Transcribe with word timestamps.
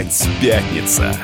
Опять 0.00 0.28
пятница. 0.40 1.14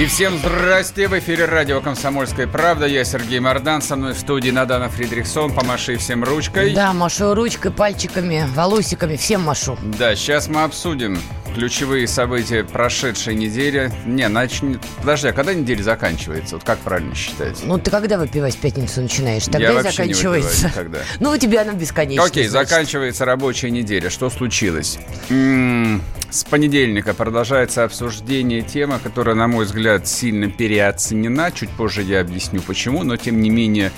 И 0.00 0.06
всем 0.06 0.38
здрасте! 0.38 1.06
В 1.06 1.18
эфире 1.18 1.44
радио 1.44 1.82
«Комсомольская 1.82 2.46
правда». 2.46 2.86
Я 2.86 3.04
Сергей 3.04 3.40
Мордан. 3.40 3.82
Со 3.82 3.94
мной 3.94 4.14
в 4.14 4.18
студии 4.18 4.48
Надана 4.48 4.88
Фридрихсон. 4.88 5.52
Помаши 5.52 5.98
всем 5.98 6.24
ручкой. 6.24 6.72
Да, 6.72 6.94
машу 6.94 7.34
ручкой, 7.34 7.72
пальчиками, 7.72 8.46
волосиками. 8.54 9.16
Всем 9.16 9.42
машу. 9.42 9.76
Да, 9.82 10.16
сейчас 10.16 10.48
мы 10.48 10.62
обсудим 10.62 11.18
ключевые 11.54 12.06
события 12.06 12.64
прошедшей 12.64 13.34
недели. 13.34 13.90
Не, 14.06 14.28
начнет... 14.28 14.80
Подожди, 15.00 15.28
а 15.28 15.32
когда 15.32 15.54
неделя 15.54 15.82
заканчивается? 15.82 16.56
Вот 16.56 16.64
как 16.64 16.78
правильно 16.78 17.14
считать? 17.14 17.58
Ну, 17.64 17.78
ты 17.78 17.90
когда 17.90 18.18
выпивать 18.18 18.54
в 18.54 18.58
пятницу 18.58 19.00
начинаешь? 19.02 19.44
Тогда 19.44 19.58
Я 19.60 19.70
и 19.70 19.74
вообще 19.74 20.06
не 20.06 20.14
заканчивается. 20.14 20.66
выпиваю 20.66 20.70
никогда. 20.86 20.98
Ну, 21.20 21.30
у 21.30 21.36
тебя 21.36 21.62
она 21.62 21.72
бесконечная. 21.72 22.26
Окей, 22.26 22.46
значит. 22.48 22.68
заканчивается 22.70 23.24
рабочая 23.24 23.70
неделя. 23.70 24.10
Что 24.10 24.30
случилось? 24.30 24.98
М, 25.30 26.02
С 26.30 26.44
понедельника 26.44 27.14
продолжается 27.14 27.84
обсуждение 27.84 28.62
темы, 28.62 28.98
которая, 29.02 29.34
на 29.34 29.48
мой 29.48 29.64
взгляд, 29.64 30.06
сильно 30.06 30.50
переоценена. 30.50 31.50
Чуть 31.52 31.70
позже 31.70 32.02
я 32.02 32.20
объясню 32.20 32.60
почему, 32.60 33.02
но 33.02 33.16
тем 33.16 33.40
не 33.40 33.50
менее 33.50 33.90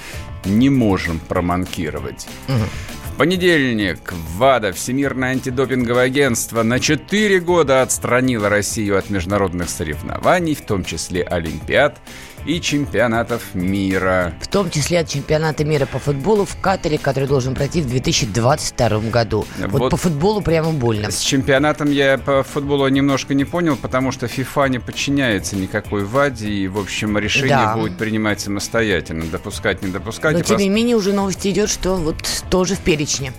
не 0.44 0.70
можем 0.70 1.18
проманкировать. 1.18 2.26
В 2.46 2.99
понедельник. 3.20 4.14
ВАДА, 4.38 4.72
Всемирное 4.72 5.32
антидопинговое 5.32 6.04
агентство, 6.04 6.62
на 6.62 6.80
4 6.80 7.40
года 7.40 7.82
отстранило 7.82 8.48
Россию 8.48 8.96
от 8.96 9.10
международных 9.10 9.68
соревнований, 9.68 10.54
в 10.54 10.62
том 10.62 10.84
числе 10.84 11.22
Олимпиад 11.22 11.98
и 12.46 12.60
чемпионатов 12.60 13.54
мира. 13.54 14.34
В 14.40 14.48
том 14.48 14.70
числе 14.70 15.00
от 15.00 15.08
чемпионата 15.08 15.64
мира 15.64 15.86
по 15.86 15.98
футболу 15.98 16.44
в 16.44 16.56
Катаре, 16.60 16.98
который 16.98 17.28
должен 17.28 17.54
пройти 17.54 17.80
в 17.82 17.86
2022 17.88 19.00
году. 19.10 19.46
Вот, 19.58 19.80
Вот. 19.80 19.90
по 19.90 19.96
футболу 19.96 20.40
прямо 20.40 20.72
больно. 20.72 21.10
С 21.10 21.20
чемпионатом 21.20 21.90
я 21.90 22.18
по 22.18 22.42
футболу 22.42 22.86
немножко 22.88 23.34
не 23.34 23.44
понял, 23.44 23.76
потому 23.76 24.12
что 24.12 24.26
ФИФА 24.28 24.66
не 24.66 24.78
подчиняется 24.78 25.56
никакой 25.56 26.04
ВАДе, 26.04 26.48
и, 26.50 26.68
в 26.68 26.78
общем, 26.78 27.18
решение 27.18 27.48
Да. 27.56 27.76
будет 27.76 27.96
принимать 27.98 28.40
самостоятельно, 28.40 29.24
допускать, 29.26 29.82
не 29.82 29.90
допускать. 29.90 30.34
Но, 30.36 30.42
тем 30.42 30.58
не 30.58 30.68
менее, 30.68 30.96
уже 30.96 31.12
новость 31.12 31.46
идет, 31.46 31.68
что 31.70 31.96
вот 31.96 32.16
тоже 32.50 32.74
в 32.74 32.80
перечне. 32.80 33.32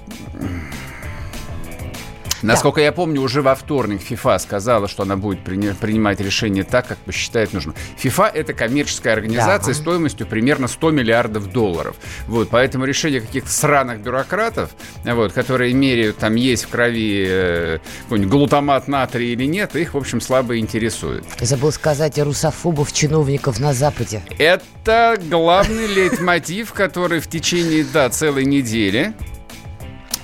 Насколько 2.42 2.82
я 2.82 2.92
помню, 2.92 3.22
уже 3.22 3.42
во 3.42 3.56
вторник 3.56 4.02
ФИФА 4.02 4.38
сказала, 4.40 4.88
что 4.88 5.04
она 5.04 5.16
будет 5.18 5.44
принимать 5.44 6.20
решение 6.20 6.64
так, 6.64 6.88
как 6.88 6.98
посчитает 7.00 7.54
нужным. 7.54 7.76
ФИФА– 7.98 8.32
это 8.34 8.54
коммерческая 8.54 9.14
организация 9.14 9.74
Да. 9.74 9.80
стоимостью 9.80 10.28
примерно 10.28 10.68
100 10.68 10.92
миллиардов 10.92 11.52
долларов. 11.52 11.96
Вот, 12.28 12.50
поэтому 12.50 12.86
решение 12.86 13.22
каких-то 13.22 13.50
сраных 13.52 14.00
бюрократов, 14.02 14.72
вот, 15.04 15.34
которые 15.34 15.74
меряют, 15.74 16.18
там 16.18 16.36
есть 16.36 16.66
в 16.66 16.70
крови 16.70 17.26
э, 17.28 17.80
какой-нибудь 18.04 18.32
глутамат 18.32 18.88
натрия 18.88 19.34
или 19.34 19.46
нет, 19.46 19.76
их, 19.76 19.94
в 19.94 19.98
общем, 19.98 20.22
слабо 20.22 20.58
интересует. 20.58 21.24
Забыл 21.40 21.72
сказать 21.72 22.18
о 22.20 22.26
русофобов 22.26 22.92
чиновников 22.94 23.60
на 23.60 23.74
Западе. 23.74 24.22
Это 24.38 25.18
главный 25.30 25.88
лейтмотив, 25.88 26.74
который 26.74 27.20
в 27.20 27.28
течение, 27.28 27.86
да, 27.94 28.10
целой 28.10 28.46
недели 28.46 29.14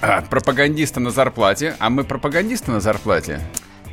а, 0.02 0.22
пропагандисты 0.22 1.00
на 1.00 1.12
зарплате, 1.12 1.76
а 1.80 1.90
мы 1.90 2.04
пропагандисты 2.04 2.72
на 2.72 2.80
зарплате. 2.80 3.42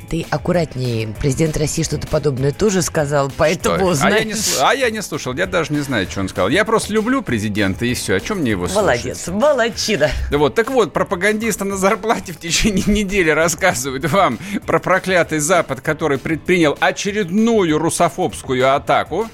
Ты 0.09 0.25
аккуратнее. 0.29 1.15
Президент 1.19 1.57
России 1.57 1.81
что-то 1.81 2.07
подобное 2.07 2.51
тоже 2.51 2.83
сказал, 2.83 3.31
поэтому, 3.35 3.95
Что? 3.95 4.05
а, 4.05 4.09
я 4.09 4.21
знаешь... 4.21 4.25
не, 4.25 4.33
а 4.61 4.73
я 4.73 4.89
не 4.91 5.01
слушал, 5.01 5.33
я 5.33 5.47
даже 5.47 5.73
не 5.73 5.79
знаю, 5.79 6.07
что 6.09 6.19
он 6.19 6.29
сказал. 6.29 6.49
Я 6.49 6.63
просто 6.63 6.93
люблю 6.93 7.23
президента 7.23 7.85
и 7.85 7.95
все. 7.95 8.15
О 8.15 8.19
чем 8.19 8.39
мне 8.39 8.51
его 8.51 8.67
слушать? 8.67 8.83
Молодец, 8.83 9.27
молодчина. 9.27 10.09
Да 10.29 10.37
вот, 10.37 10.53
так 10.53 10.69
вот, 10.69 10.93
пропагандисты 10.93 11.65
на 11.65 11.77
зарплате 11.77 12.33
в 12.33 12.37
течение 12.37 12.83
недели 12.87 13.31
рассказывают 13.31 14.05
вам 14.11 14.37
про 14.65 14.79
проклятый 14.79 15.39
Запад, 15.39 15.81
который 15.81 16.19
предпринял 16.19 16.77
очередную 16.79 17.77
русофобскую 17.79 18.75
атаку 18.75 19.27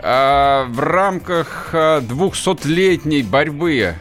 а, 0.00 0.66
в 0.68 0.78
рамках 0.78 1.70
а, 1.72 2.00
200-летней 2.00 3.22
борьбы 3.22 3.96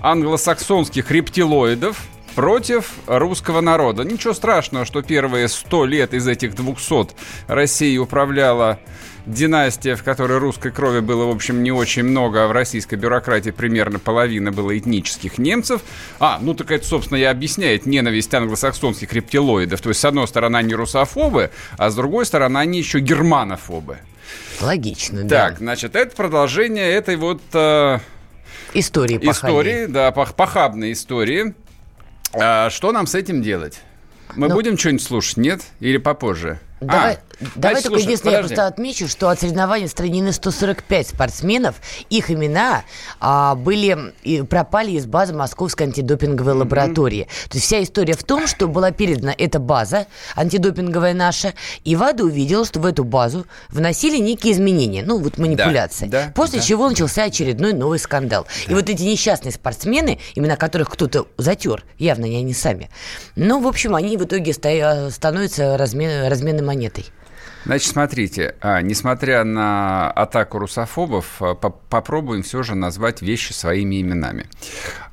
англосаксонских 0.00 1.10
рептилоидов 1.10 2.06
против 2.34 2.92
русского 3.06 3.60
народа. 3.60 4.04
Ничего 4.04 4.34
страшного, 4.34 4.84
что 4.84 5.02
первые 5.02 5.48
100 5.48 5.86
лет 5.86 6.14
из 6.14 6.28
этих 6.28 6.54
200 6.54 7.14
Россией 7.48 7.98
управляла 7.98 8.78
династия, 9.24 9.96
в 9.96 10.02
которой 10.02 10.38
русской 10.38 10.70
крови 10.70 11.00
было, 11.00 11.24
в 11.24 11.30
общем, 11.30 11.62
не 11.62 11.72
очень 11.72 12.04
много, 12.04 12.44
а 12.44 12.46
в 12.46 12.52
российской 12.52 12.94
бюрократии 12.94 13.50
примерно 13.50 13.98
половина 13.98 14.52
было 14.52 14.78
этнических 14.78 15.38
немцев. 15.38 15.82
А, 16.20 16.38
ну 16.40 16.54
так 16.54 16.70
это, 16.70 16.86
собственно, 16.86 17.18
и 17.18 17.24
объясняет 17.24 17.86
ненависть 17.86 18.32
англосаксонских 18.32 19.12
рептилоидов. 19.12 19.80
То 19.80 19.88
есть, 19.88 20.00
с 20.00 20.04
одной 20.04 20.28
стороны, 20.28 20.58
они 20.58 20.74
русофобы, 20.74 21.50
а 21.76 21.90
с 21.90 21.94
другой 21.94 22.26
стороны, 22.26 22.58
они 22.58 22.78
еще 22.78 23.00
германофобы. 23.00 23.98
Логично, 24.60 25.24
да. 25.24 25.48
Так, 25.48 25.58
значит, 25.58 25.96
это 25.96 26.14
продолжение 26.14 26.92
этой 26.92 27.16
вот... 27.16 27.40
э, 27.52 27.98
Истории 28.78 29.18
пахали. 29.18 29.52
истории, 29.52 29.86
да, 29.86 30.10
пох- 30.10 30.34
похабные 30.34 30.92
истории. 30.92 31.54
А, 32.34 32.70
что 32.70 32.92
нам 32.92 33.06
с 33.06 33.14
этим 33.14 33.42
делать? 33.42 33.80
Мы 34.34 34.48
Ну- 34.48 34.54
будем 34.54 34.76
что-нибудь 34.76 35.02
слушать, 35.02 35.36
нет? 35.36 35.62
Или 35.80 35.96
попозже? 35.98 36.58
Давай, 36.86 37.14
А, 37.14 37.18
давай 37.54 37.74
значит, 37.74 37.82
только 37.84 37.88
слушай, 37.88 38.02
единственное, 38.04 38.32
я 38.32 38.38
подожди. 38.38 38.54
просто 38.56 38.66
отмечу, 38.74 39.08
что 39.08 39.28
от 39.28 39.40
соревнований 39.40 39.86
отстранены 39.86 40.32
145 40.32 41.08
спортсменов. 41.08 41.76
Их 42.10 42.30
имена 42.30 42.84
а, 43.20 43.54
были 43.54 44.12
и 44.22 44.42
пропали 44.42 44.92
из 44.92 45.06
базы 45.06 45.34
Московской 45.34 45.86
антидопинговой 45.86 46.54
лаборатории. 46.54 47.24
То 47.48 47.56
есть 47.56 47.66
вся 47.66 47.82
история 47.82 48.14
в 48.14 48.24
том, 48.24 48.46
что 48.46 48.68
была 48.68 48.90
передана 48.90 49.34
эта 49.36 49.58
база 49.58 50.06
антидопинговая 50.34 51.14
наша, 51.14 51.54
и 51.84 51.96
ВАДА 51.96 52.24
увидела, 52.24 52.64
что 52.64 52.80
в 52.80 52.86
эту 52.86 53.04
базу 53.04 53.46
вносили 53.68 54.18
некие 54.18 54.52
изменения, 54.52 55.02
ну 55.04 55.18
вот 55.18 55.38
манипуляции. 55.38 56.06
да, 56.06 56.32
После 56.34 56.60
да. 56.60 56.64
чего 56.64 56.88
начался 56.88 57.24
очередной 57.24 57.72
новый 57.72 57.98
скандал. 57.98 58.46
И 58.68 58.74
вот 58.74 58.88
эти 58.88 59.02
несчастные 59.02 59.52
спортсмены, 59.52 60.18
имена 60.34 60.56
которых 60.56 60.90
кто-то 60.90 61.26
затер, 61.36 61.84
явно 61.98 62.24
не 62.26 62.36
они 62.38 62.54
сами, 62.54 62.90
ну, 63.34 63.60
в 63.60 63.66
общем, 63.66 63.94
они 63.94 64.16
в 64.16 64.24
итоге 64.24 64.52
становятся 64.52 65.76
размен- 65.76 66.28
разменной 66.28 66.62
монетой. 66.76 67.06
Значит, 67.64 67.88
смотрите, 67.88 68.54
а, 68.60 68.80
несмотря 68.80 69.42
на 69.42 70.10
атаку 70.10 70.58
русофобов, 70.58 71.42
а, 71.42 71.54
по- 71.54 71.70
попробуем 71.70 72.42
все 72.42 72.62
же 72.62 72.76
назвать 72.76 73.22
вещи 73.22 73.52
своими 73.52 74.00
именами. 74.00 74.46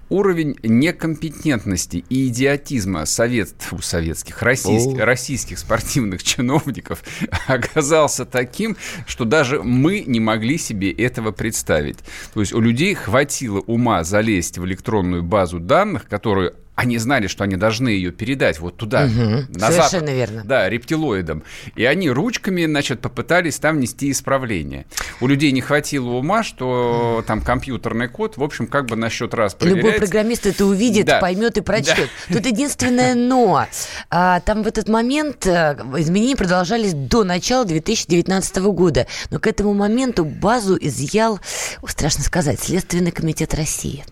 Уровень 0.09 0.55
некомпетентности 0.61 2.05
и 2.09 2.27
идиотизма 2.27 3.05
совет, 3.05 3.55
фу, 3.57 3.81
советских, 3.81 4.43
российских, 4.43 5.01
О. 5.01 5.05
российских 5.05 5.57
спортивных 5.57 6.21
чиновников 6.23 7.03
оказался 7.47 8.25
таким, 8.25 8.77
что 9.07 9.25
даже 9.25 9.63
мы 9.63 10.03
не 10.05 10.19
могли 10.19 10.59
себе 10.59 10.91
этого 10.91 11.31
представить. 11.31 11.97
То 12.35 12.41
есть 12.41 12.53
у 12.53 12.59
людей 12.59 12.93
хватило 12.93 13.61
ума 13.61 14.03
залезть 14.03 14.59
в 14.59 14.65
электронную 14.65 15.23
базу 15.23 15.59
данных, 15.59 16.07
которую 16.07 16.53
они 16.75 16.97
знали, 16.97 17.27
что 17.27 17.43
они 17.43 17.55
должны 17.55 17.89
ее 17.89 18.11
передать 18.11 18.59
вот 18.59 18.77
туда, 18.77 19.05
Мгм. 19.05 19.47
на 19.53 19.67
Совершенно 19.67 20.07
запад. 20.07 20.09
верно. 20.09 20.41
Да, 20.43 20.69
рептилоидам. 20.69 21.43
И 21.75 21.85
они 21.85 22.09
ручками, 22.09 22.65
значит, 22.65 22.99
попытались 22.99 23.59
там 23.59 23.77
внести 23.77 24.09
исправление. 24.11 24.85
У 25.21 25.27
людей 25.27 25.51
не 25.51 25.61
хватило 25.61 26.09
ума, 26.13 26.41
что 26.43 27.23
там 27.27 27.41
компьютерный 27.41 28.07
код, 28.07 28.37
в 28.37 28.43
общем, 28.43 28.65
как 28.67 28.87
бы 28.87 28.95
на 28.95 29.09
счет 29.09 29.33
раз 29.33 29.55
Любой 29.59 29.73
проверяется. 29.81 29.99
программист 29.99 30.45
это 30.47 30.65
увидит, 30.65 31.05
Да. 31.05 31.19
поймет 31.19 31.57
и 31.57 31.61
прочтет. 31.61 32.09
Тут 32.29 32.45
единственное 32.45 33.13
но. 33.15 33.67
А, 34.09 34.39
там 34.39 34.63
в 34.63 34.67
этот 34.67 34.89
момент 34.89 35.45
а, 35.45 35.73
изменения 35.97 36.35
продолжались 36.35 36.93
до 36.93 37.23
начала 37.23 37.65
2019 37.65 38.57
года. 38.71 39.05
Но 39.29 39.39
к 39.39 39.45
этому 39.47 39.73
моменту 39.73 40.25
базу 40.25 40.77
изъял, 40.79 41.39
страшно 41.87 42.23
сказать, 42.23 42.59
Следственный 42.59 43.11
комитет 43.11 43.53
России. 43.53 44.03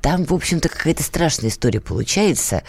Там, 0.00 0.24
в 0.24 0.32
общем-то, 0.32 0.68
какая-то 0.68 1.02
страшная 1.02 1.50
история 1.50 1.80
получается. 1.80 2.62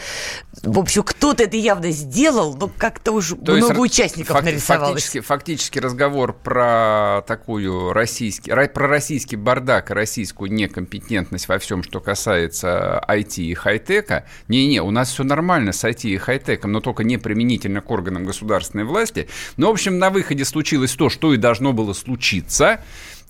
В 0.64 0.80
общем, 0.80 1.04
кто-то 1.04 1.44
это 1.44 1.56
явно 1.56 1.92
сделал, 1.92 2.56
но 2.56 2.68
как-то 2.68 3.14
уж 3.14 3.30
То 3.30 3.54
много 3.54 3.80
участников 3.80 4.36
фак- 4.36 4.44
нарисовалось. 4.46 4.94
Фактически, 4.96 5.20
фактически 5.22 5.80
разговор 5.80 6.34
про 6.34 7.24
такую 7.26 7.94
российский, 7.94 8.52
про 8.52 8.88
российский 8.88 9.38
бардак 9.38 9.90
российскую 9.92 10.52
некомпетентность 10.52 11.48
во 11.48 11.58
всем, 11.58 11.84
что 11.84 12.00
касается 12.00 13.04
IT 13.08 13.38
и 13.38 13.54
хай-тека. 13.54 14.26
Не-не, 14.50 14.82
у 14.82 14.92
нас 14.92 15.12
все 15.12 15.24
нормально 15.24 15.72
с 15.72 15.84
IT 15.84 16.10
и 16.10 16.18
хай-теком, 16.18 16.74
но 16.74 16.82
только 16.82 17.04
не 17.04 17.18
применительно 17.18 17.82
к 17.82 17.90
органам 17.90 18.26
государственной 18.26 18.84
власти. 18.84 19.30
Но, 19.58 19.68
в 19.68 19.72
общем, 19.72 20.00
на 20.00 20.10
выходе 20.10 20.44
случилось 20.44 20.92
то, 20.92 21.10
что 21.10 21.34
и 21.34 21.38
должно 21.38 21.72
было 21.74 21.94
случиться. 21.94 22.82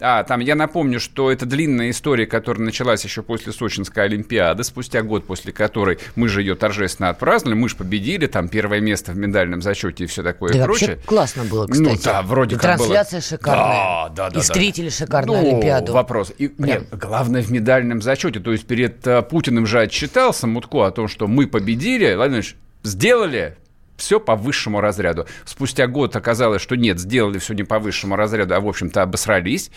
А, 0.02 0.24
там 0.24 0.40
я 0.40 0.56
напомню, 0.56 1.00
что 1.00 1.32
это 1.32 1.46
длинная 1.46 1.92
история, 1.92 2.26
которая 2.26 2.64
началась 2.66 3.04
еще 3.04 3.22
после 3.22 3.54
Сочинской 3.54 4.06
Олимпиады, 4.06 4.64
спустя 4.64 5.04
год 5.04 5.26
после 5.26 5.54
которой 5.54 6.00
мы 6.16 6.28
же 6.28 6.42
ее 6.42 6.56
торжественно 6.56 7.10
отпраздновали, 7.10 7.58
мы 7.58 7.70
же 7.70 7.76
победили, 7.76 8.26
там 8.26 8.50
первое 8.50 8.80
место 8.80 9.12
в 9.12 9.18
медальном 9.18 9.62
зачете 9.62 10.06
и 10.06 10.08
все 10.08 10.24
такое 10.24 10.54
Да 10.54 10.60
и 10.60 10.64
прочее. 10.64 10.98
классно 11.06 11.44
было, 11.44 11.68
кстати. 11.68 11.90
Ну 11.90 11.98
да, 12.04 12.22
вроде 12.24 12.56
И 12.56 12.60
как 12.60 12.78
было. 12.80 12.88
Трансляция 12.88 13.22
шикарная. 13.22 13.66
Да, 13.68 14.10
да, 14.10 14.30
да, 14.30 14.32
И 14.32 14.34
да. 14.36 14.42
встретили 14.42 14.90
шикарную 14.90 15.42
Ну, 15.42 15.48
Олимпиаду. 15.50 15.94
Вопрос. 15.94 16.34
И, 16.38 16.52
нет, 16.58 16.88
главное 16.92 17.42
в 17.44 17.52
медальном 17.52 18.02
зачете. 18.02 18.40
То 18.40 18.52
есть 18.52 18.66
перед 18.66 19.06
э, 19.06 19.22
Путиным 19.22 19.68
же 19.68 19.80
отчитался 19.80 20.48
Мутко 20.48 20.88
о 20.88 20.92
том, 20.92 21.08
что 21.08 21.28
мы 21.28 21.46
победили. 21.48 22.06
Владимир 22.16 22.18
Владимирович, 22.42 22.56
сделали, 22.84 23.56
все 24.02 24.20
по 24.20 24.36
высшему 24.36 24.82
разряду. 24.82 25.28
Спустя 25.46 25.86
год 25.86 26.16
оказалось, 26.16 26.62
что 26.62 26.76
нет, 26.76 27.00
сделали 27.00 27.38
все 27.38 27.54
не 27.54 27.64
по 27.64 27.78
высшему 27.78 28.16
разряду, 28.16 28.56
а, 28.56 28.60
в 28.60 28.68
общем-то, 28.68 29.04
обосрались, 29.04 29.70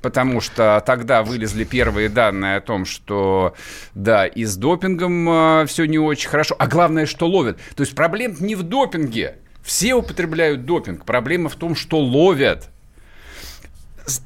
потому 0.00 0.40
что 0.40 0.82
тогда 0.86 1.24
вылезли 1.24 1.64
первые 1.64 2.08
данные 2.08 2.58
о 2.58 2.60
том, 2.60 2.84
что, 2.84 3.54
да, 3.94 4.26
и 4.26 4.44
с 4.44 4.56
допингом 4.56 5.28
э, 5.28 5.66
все 5.66 5.84
не 5.86 5.98
очень 5.98 6.28
хорошо, 6.28 6.54
а 6.58 6.68
главное, 6.68 7.06
что 7.06 7.26
ловят. 7.26 7.58
То 7.74 7.82
есть 7.82 7.96
проблема 7.96 8.36
не 8.38 8.54
в 8.54 8.62
допинге. 8.62 9.38
Все 9.62 9.94
употребляют 9.94 10.64
допинг. 10.64 11.04
Проблема 11.04 11.48
в 11.48 11.56
том, 11.56 11.74
что 11.74 11.98
ловят 11.98 12.71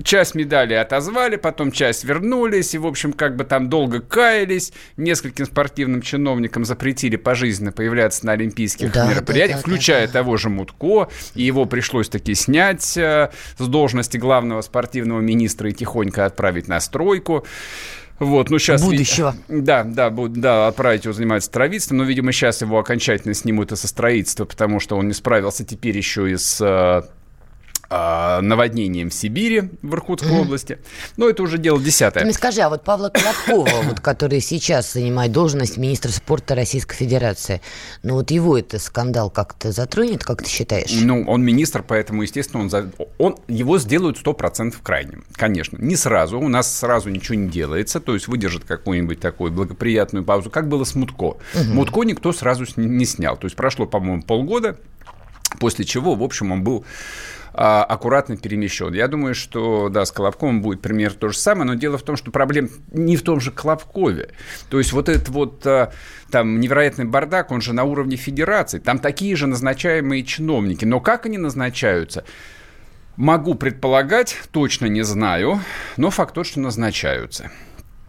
часть 0.02 0.34
медалей 0.34 0.81
отозвали, 0.81 1.37
потом 1.37 1.73
часть 1.73 2.05
вернулись, 2.05 2.75
и, 2.75 2.78
в 2.78 2.87
общем, 2.87 3.12
как 3.12 3.37
бы 3.37 3.44
там 3.44 3.69
долго 3.69 4.00
каялись. 4.00 4.73
Нескольким 4.96 5.46
спортивным 5.46 6.02
чиновникам 6.02 6.64
запретили 6.64 7.17
пожизненно 7.17 7.73
появляться 7.73 8.26
на 8.26 8.32
олимпийских 8.32 8.93
да, 8.93 9.08
мероприятиях, 9.08 9.58
да, 9.58 9.62
да, 9.62 9.69
включая 9.69 10.06
да, 10.06 10.12
да. 10.12 10.19
того 10.20 10.37
же 10.37 10.49
Мутко, 10.49 11.08
и 11.34 11.43
его 11.43 11.67
пришлось 11.67 12.08
таки 12.08 12.34
снять 12.34 12.96
э, 12.96 13.31
с 13.58 13.67
должности 13.67 14.17
главного 14.17 14.61
спортивного 14.62 15.20
министра 15.20 15.70
и 15.70 15.73
тихонько 15.73 16.25
отправить 16.25 16.69
на 16.69 16.81
стройку. 16.81 17.44
Вот, 18.19 18.49
ну 18.49 18.58
сейчас... 18.58 18.82
Будущего. 18.82 19.34
Да, 19.49 19.84
да, 19.84 20.11
да, 20.11 20.69
отправить 20.69 21.05
его 21.05 21.12
заниматься 21.12 21.49
строительством, 21.49 21.99
но, 21.99 22.05
видимо, 22.05 22.32
сейчас 22.32 22.62
его 22.62 22.78
окончательно 22.78 23.34
снимут 23.34 23.73
и 23.73 23.76
со 23.76 23.88
строительства, 23.88 24.46
потому 24.46 24.81
что 24.81 24.96
он 24.96 25.08
не 25.08 25.14
справился 25.14 25.64
теперь 25.64 25.96
еще 25.96 26.31
и 26.31 26.37
с 26.37 26.61
э, 26.61 27.02
наводнением 27.91 29.11
в 29.11 29.15
Сибири, 29.15 29.71
в 29.83 29.94
Иркутской 29.94 30.33
mm-hmm. 30.33 30.41
области. 30.41 30.79
Но 31.17 31.29
это 31.29 31.43
уже 31.43 31.59
дело 31.59 31.81
десятое. 31.81 32.23
Ты 32.23 32.27
мне 32.27 32.35
скажи, 32.35 32.61
а 32.61 32.69
вот 32.69 32.85
Павла 32.85 33.11
Колобкова, 33.11 33.83
вот, 33.85 34.00
который 34.00 34.41
сейчас 34.41 34.93
занимает 34.93 35.33
должность 35.33 35.77
министра 35.77 36.11
спорта 36.11 36.55
Российской 36.55 36.97
Федерации, 36.97 37.61
ну 38.03 38.15
вот 38.15 38.31
его 38.31 38.59
это 38.59 38.79
скандал 38.79 39.31
как-то 39.31 39.73
затронет, 39.73 40.25
как 40.25 40.43
ты 40.43 40.49
считаешь? 40.49 40.91
Ну, 40.93 41.25
он 41.27 41.43
министр, 41.43 41.83
поэтому, 41.83 42.23
естественно, 42.23 42.62
он, 42.62 42.71
за... 42.71 42.91
он 43.19 43.37
его 43.49 43.79
сделают 43.79 44.19
100% 44.25 44.75
крайним. 44.83 45.25
Конечно, 45.35 45.77
не 45.81 45.97
сразу, 45.97 46.38
у 46.38 46.49
нас 46.49 46.79
сразу 46.79 47.11
ничего 47.11 47.37
не 47.37 47.49
делается, 47.49 48.00
то 48.00 48.15
есть 48.15 48.29
выдержит 48.29 48.65
какую-нибудь 48.65 49.21
такую 49.21 49.53
благоприятную 49.53 50.25
паузу, 50.25 50.50
как 50.50 50.69
было 50.69 50.85
с 50.85 50.94
Мутко. 50.94 51.37
Mm-hmm. 51.55 51.73
Мутко 51.73 52.03
никто 52.03 52.33
сразу 52.33 52.65
не 52.77 53.05
снял, 53.05 53.37
то 53.37 53.47
есть 53.47 53.56
прошло, 53.56 53.87
по-моему, 53.87 54.23
полгода, 54.23 54.79
после 55.61 55.85
чего, 55.85 56.15
в 56.15 56.23
общем, 56.23 56.53
он 56.53 56.62
был 56.62 56.85
а, 57.58 57.85
аккуратно 57.85 58.37
перемещен. 58.37 58.93
Я 58.93 59.08
думаю, 59.08 59.35
что, 59.35 59.88
да, 59.88 60.05
с 60.05 60.12
Колобковым 60.12 60.61
будет 60.61 60.82
примерно 60.82 61.17
то 61.19 61.29
же 61.31 61.38
самое, 61.38 61.67
но 61.67 61.75
дело 61.75 61.97
в 61.97 62.03
том, 62.03 62.17
что 62.17 62.31
проблема 62.31 62.69
не 62.93 63.17
в 63.17 63.23
том 63.23 63.41
же 63.41 63.50
Колобкове. 63.50 64.29
То 64.69 64.79
есть 64.79 64.93
вот 64.93 65.08
этот 65.08 65.31
вот 65.31 65.67
а, 65.67 65.91
там 66.31 66.61
невероятный 66.61 67.06
бардак, 67.06 67.50
он 67.50 67.62
же 67.62 67.73
на 67.73 67.85
уровне 67.85 68.17
федерации. 68.17 68.79
Там 68.79 68.99
такие 68.99 69.35
же 69.37 69.47
назначаемые 69.47 70.23
чиновники. 70.23 70.85
Но 70.85 71.00
как 71.00 71.25
они 71.25 71.38
назначаются? 71.38 72.25
Могу 73.17 73.55
предполагать, 73.55 74.37
точно 74.50 74.87
не 74.87 75.02
знаю, 75.02 75.61
но 75.97 76.11
факт 76.11 76.35
тот, 76.35 76.47
что 76.47 76.61
назначаются. 76.61 77.50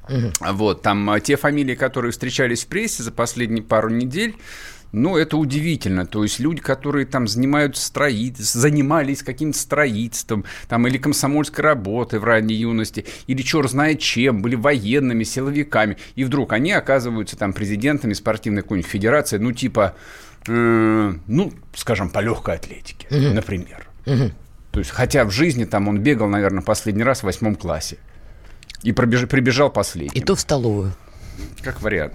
Угу. 0.09 0.53
Вот, 0.53 0.81
там 0.81 1.09
а, 1.09 1.21
те 1.21 1.38
фамилии, 1.38 1.75
которые 1.75 2.11
встречались 2.11 2.65
в 2.65 2.67
прессе 2.67 3.03
за 3.03 3.13
последние 3.13 3.63
пару 3.63 3.89
недель, 3.89 4.35
ну, 4.92 5.18
это 5.18 5.38
удивительно. 5.38 6.06
То 6.06 6.24
есть 6.24 6.39
люди, 6.39 6.62
которые 6.62 7.06
там 7.06 7.28
занимаются 7.28 7.86
строительством, 7.86 8.62
занимались 8.62 9.24
каким-то 9.24 9.57
строительством, 9.57 10.45
там, 10.68 10.88
или 10.88 10.98
комсомольской 10.98 11.63
работой 11.63 12.19
в 12.19 12.24
ранней 12.24 12.56
юности, 12.56 13.06
или 13.28 13.42
черт 13.42 13.69
знает 13.69 14.00
чем, 14.00 14.42
были 14.42 14.56
военными, 14.56 15.24
силовиками, 15.24 15.98
и 16.16 16.24
вдруг 16.24 16.54
они 16.54 16.72
оказываются 16.72 17.38
там 17.38 17.54
президентами 17.54 18.13
спортивной 18.13 18.62
какой-нибудь 18.62 18.89
федерации, 18.89 19.38
ну, 19.38 19.51
типа, 19.51 19.95
э, 20.48 21.13
ну, 21.28 21.54
скажем, 21.75 22.10
по 22.10 22.19
легкой 22.19 22.56
атлетике, 22.56 23.07
угу. 23.10 23.34
например. 23.34 23.88
Угу. 24.06 24.31
То 24.72 24.80
есть, 24.80 24.92
хотя 24.92 25.25
в 25.25 25.31
жизни 25.31 25.66
там 25.66 25.88
он 25.88 26.00
бегал, 26.00 26.28
наверное, 26.28 26.63
последний 26.63 27.04
раз 27.04 27.19
в 27.19 27.24
восьмом 27.24 27.56
классе. 27.56 27.98
И 28.84 28.92
пробеж... 28.92 29.28
прибежал 29.28 29.72
последним. 29.72 30.13
И 30.13 30.22
то 30.22 30.36
в 30.36 30.39
столовую. 30.39 30.94
Как 31.63 31.81
вариант. 31.81 32.13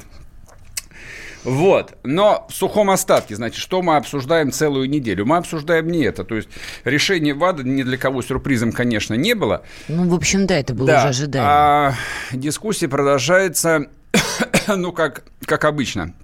Вот. 1.44 1.96
Но 2.02 2.46
в 2.48 2.54
сухом 2.54 2.90
остатке, 2.90 3.34
значит, 3.36 3.58
что 3.58 3.82
мы 3.82 3.96
обсуждаем 3.96 4.52
целую 4.52 4.88
неделю? 4.88 5.26
Мы 5.26 5.36
обсуждаем 5.36 5.88
не 5.88 6.04
это. 6.04 6.24
То 6.24 6.36
есть 6.36 6.48
решение 6.84 7.34
ВАДА 7.34 7.64
ни 7.64 7.82
для 7.82 7.98
кого 7.98 8.22
сюрпризом, 8.22 8.72
конечно, 8.72 9.14
не 9.14 9.34
было. 9.34 9.62
Ну, 9.88 10.08
в 10.08 10.14
общем, 10.14 10.46
да, 10.46 10.56
это 10.58 10.74
было 10.74 10.86
да. 10.86 10.98
уже 10.98 11.08
ожидаемо. 11.08 11.48
А 11.48 11.94
дискуссия 12.32 12.88
продолжается, 12.88 13.86
ну, 14.68 14.92
как, 14.92 15.24
как 15.44 15.64
обычно. 15.64 16.14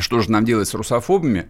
Что 0.00 0.20
же 0.20 0.30
нам 0.30 0.44
делать 0.44 0.68
с 0.68 0.74
русофобами, 0.74 1.46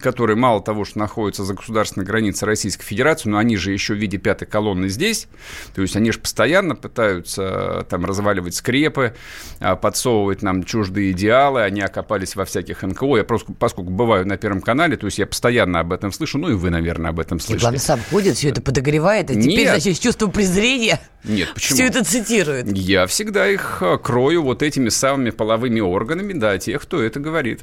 которые 0.00 0.36
мало 0.36 0.62
того, 0.62 0.84
что 0.84 0.98
находятся 0.98 1.44
за 1.44 1.54
государственной 1.54 2.04
границей 2.04 2.46
Российской 2.46 2.84
Федерации, 2.84 3.28
но 3.28 3.38
они 3.38 3.56
же 3.56 3.72
еще 3.72 3.94
в 3.94 3.98
виде 3.98 4.18
пятой 4.18 4.46
колонны 4.46 4.88
здесь, 4.88 5.28
то 5.74 5.82
есть 5.82 5.96
они 5.96 6.12
же 6.12 6.18
постоянно 6.18 6.76
пытаются 6.76 7.80
э, 7.80 7.84
там 7.88 8.04
разваливать 8.04 8.54
скрепы, 8.54 9.14
э, 9.60 9.76
подсовывать 9.76 10.42
нам 10.42 10.64
чуждые 10.64 11.12
идеалы, 11.12 11.62
они 11.62 11.80
окопались 11.80 12.36
во 12.36 12.44
всяких 12.44 12.82
НКО. 12.82 13.18
Я 13.18 13.24
просто, 13.24 13.52
поскольку 13.52 13.90
бываю 13.90 14.26
на 14.26 14.36
Первом 14.36 14.60
канале, 14.60 14.96
то 14.96 15.06
есть 15.06 15.18
я 15.18 15.26
постоянно 15.26 15.80
об 15.80 15.92
этом 15.92 16.12
слышу, 16.12 16.38
ну 16.38 16.48
и 16.50 16.54
вы, 16.54 16.70
наверное, 16.70 17.10
об 17.10 17.20
этом 17.20 17.40
слышите. 17.40 17.60
Главное, 17.60 17.80
сам 17.80 18.00
ходит, 18.10 18.36
все 18.36 18.50
это 18.50 18.60
подогревает, 18.60 19.28
теперь, 19.28 19.44
Нет. 19.44 19.68
значит, 19.70 19.96
с 19.96 20.00
чувством 20.00 20.30
презрения 20.30 21.00
нет, 21.24 21.48
почему? 21.54 21.76
Все 21.76 21.86
это 21.86 22.04
цитирует. 22.04 22.66
Я 22.76 23.06
всегда 23.06 23.48
их 23.48 23.78
э, 23.80 23.98
крою 23.98 24.42
вот 24.42 24.62
этими 24.62 24.88
самыми 24.88 25.30
половыми 25.30 25.80
органами, 25.80 26.32
да, 26.32 26.58
тех, 26.58 26.82
кто 26.82 27.02
это 27.02 27.20
говорит. 27.20 27.62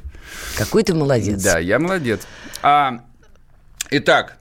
Какой 0.56 0.82
ты 0.82 0.94
молодец. 0.94 1.42
Да, 1.42 1.58
я 1.58 1.78
молодец. 1.78 2.26
А, 2.62 3.00
итак, 3.90 4.38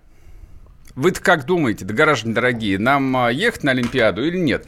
вы 0.96 1.12
как 1.12 1.46
думаете, 1.46 1.86
да, 1.86 1.94
граждане 1.94 2.34
дорогие, 2.36 2.78
нам 2.80 3.16
а, 3.16 3.32
ехать 3.32 3.64
на 3.64 3.72
Олимпиаду 3.72 4.26
или 4.26 4.38
нет? 4.38 4.68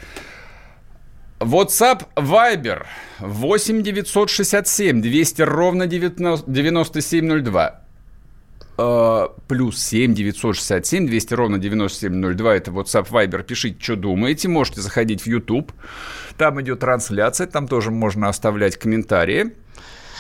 WhatsApp 1.40 2.08
Viber 2.16 2.86
8 3.20 3.84
967 3.84 5.02
200 5.02 5.42
ровно 5.42 5.88
9702 5.88 7.80
Uh, 8.76 9.30
плюс 9.48 9.78
7 9.78 10.16
967 10.16 11.06
200 11.06 11.34
ровно 11.36 11.60
9702 11.60 12.56
это 12.56 12.72
WhatsApp 12.72 13.08
Viber. 13.08 13.44
Пишите, 13.44 13.78
что 13.80 13.96
думаете. 13.96 14.48
Можете 14.48 14.82
заходить 14.82 15.22
в 15.22 15.28
YouTube. 15.28 15.72
Там 16.40 16.60
идет 16.60 16.80
трансляция. 16.80 17.46
Там 17.46 17.68
тоже 17.68 17.92
можно 17.92 18.30
оставлять 18.30 18.78
комментарии. 18.78 19.54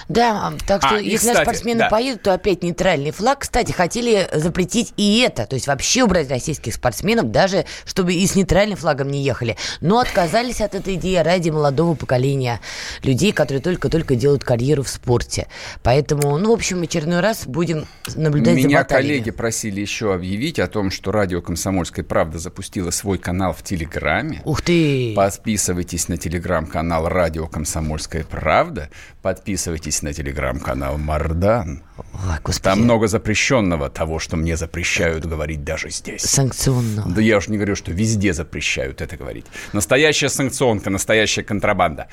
Да, 0.09 0.53
так 0.67 0.81
что 0.85 0.95
а, 0.95 0.99
если 0.99 1.29
кстати, 1.29 1.43
спортсмены 1.43 1.79
да. 1.79 1.89
поедут, 1.89 2.23
то 2.23 2.33
опять 2.33 2.63
нейтральный 2.63 3.11
флаг. 3.11 3.39
Кстати, 3.39 3.71
хотели 3.71 4.27
запретить 4.33 4.93
и 4.97 5.19
это, 5.19 5.45
то 5.45 5.55
есть 5.55 5.67
вообще 5.67 6.03
убрать 6.03 6.29
российских 6.29 6.73
спортсменов, 6.73 7.31
даже 7.31 7.65
чтобы 7.85 8.13
и 8.13 8.25
с 8.25 8.35
нейтральным 8.35 8.77
флагом 8.77 9.09
не 9.09 9.23
ехали. 9.23 9.57
Но 9.81 9.99
отказались 9.99 10.61
от 10.61 10.75
этой 10.75 10.95
идеи 10.95 11.17
ради 11.17 11.49
молодого 11.49 11.95
поколения 11.95 12.59
людей, 13.03 13.31
которые 13.31 13.61
только-только 13.61 14.15
делают 14.15 14.43
карьеру 14.43 14.83
в 14.83 14.89
спорте. 14.89 15.47
Поэтому, 15.81 16.37
ну, 16.37 16.51
в 16.51 16.53
общем, 16.53 16.81
очередной 16.81 17.19
раз 17.19 17.45
будем 17.45 17.85
наблюдать 18.15 18.55
Меня 18.55 18.79
за 18.79 18.83
баталиями. 18.83 19.07
коллеги 19.07 19.31
просили 19.31 19.81
еще 19.81 20.13
объявить 20.13 20.59
о 20.59 20.67
том, 20.67 20.91
что 20.91 21.11
радио 21.11 21.41
«Комсомольская 21.41 22.05
правда» 22.05 22.39
запустила 22.39 22.91
свой 22.91 23.17
канал 23.17 23.53
в 23.53 23.63
Телеграме. 23.63 24.41
Ух 24.45 24.61
ты! 24.61 25.13
Подписывайтесь 25.15 26.07
на 26.07 26.17
телеграм-канал 26.17 27.07
«Радио 27.07 27.47
Комсомольская 27.47 28.23
правда». 28.23 28.89
Подписывайтесь 29.21 29.92
на 30.01 30.13
телеграм-канал 30.13 30.97
Мардан. 30.97 31.83
Ой, 31.97 32.53
Там 32.61 32.81
много 32.81 33.07
запрещенного, 33.07 33.89
того, 33.89 34.19
что 34.19 34.35
мне 34.37 34.57
запрещают 34.57 35.25
говорить 35.25 35.63
даже 35.63 35.89
здесь. 35.89 36.21
Санкционного. 36.21 37.09
Да 37.11 37.21
я 37.21 37.37
уж 37.37 37.47
не 37.47 37.57
говорю, 37.57 37.75
что 37.75 37.91
везде 37.91 38.33
запрещают 38.33 39.01
это 39.01 39.17
говорить. 39.17 39.45
Настоящая 39.73 40.29
санкционка, 40.29 40.89
настоящая 40.89 41.43
контрабанда. 41.43 42.07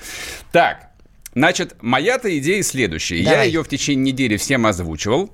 Так, 0.52 0.90
значит, 1.34 1.76
моя-то 1.80 2.36
идея 2.38 2.62
следующая. 2.62 3.22
Давай. 3.24 3.38
Я 3.38 3.42
ее 3.44 3.62
в 3.64 3.68
течение 3.68 4.12
недели 4.12 4.36
всем 4.36 4.66
озвучивал 4.66 5.30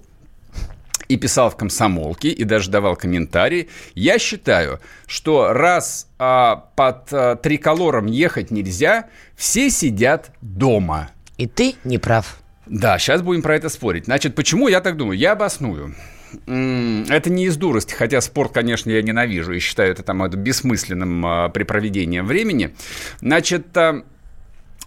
и 1.08 1.16
писал 1.16 1.50
в 1.50 1.56
комсомолке, 1.56 2.30
и 2.30 2.44
даже 2.44 2.70
давал 2.70 2.96
комментарии. 2.96 3.68
Я 3.94 4.18
считаю, 4.18 4.80
что 5.06 5.52
раз 5.52 6.08
а, 6.18 6.70
под 6.76 7.12
а, 7.12 7.36
триколором 7.36 8.06
ехать 8.06 8.50
нельзя, 8.50 9.06
все 9.36 9.70
сидят 9.70 10.30
дома. 10.40 11.10
И 11.38 11.46
ты 11.46 11.74
не 11.84 11.98
прав. 11.98 12.38
Да, 12.66 12.98
сейчас 12.98 13.22
будем 13.22 13.42
про 13.42 13.56
это 13.56 13.68
спорить. 13.68 14.06
Значит, 14.06 14.34
почему 14.34 14.68
я 14.68 14.80
так 14.80 14.96
думаю? 14.96 15.18
Я 15.18 15.32
обосную. 15.32 15.94
Это 16.46 17.30
не 17.30 17.46
из 17.46 17.56
дурости, 17.56 17.94
хотя 17.94 18.20
спорт, 18.20 18.52
конечно, 18.52 18.90
я 18.90 19.00
ненавижу 19.00 19.52
и 19.52 19.60
считаю 19.60 19.92
это 19.92 20.02
там 20.02 20.22
это 20.22 20.36
бессмысленным 20.36 21.24
а, 21.24 21.48
при 21.48 21.62
проведении 21.62 22.20
времени. 22.20 22.74
Значит, 23.20 23.76
а, 23.76 24.02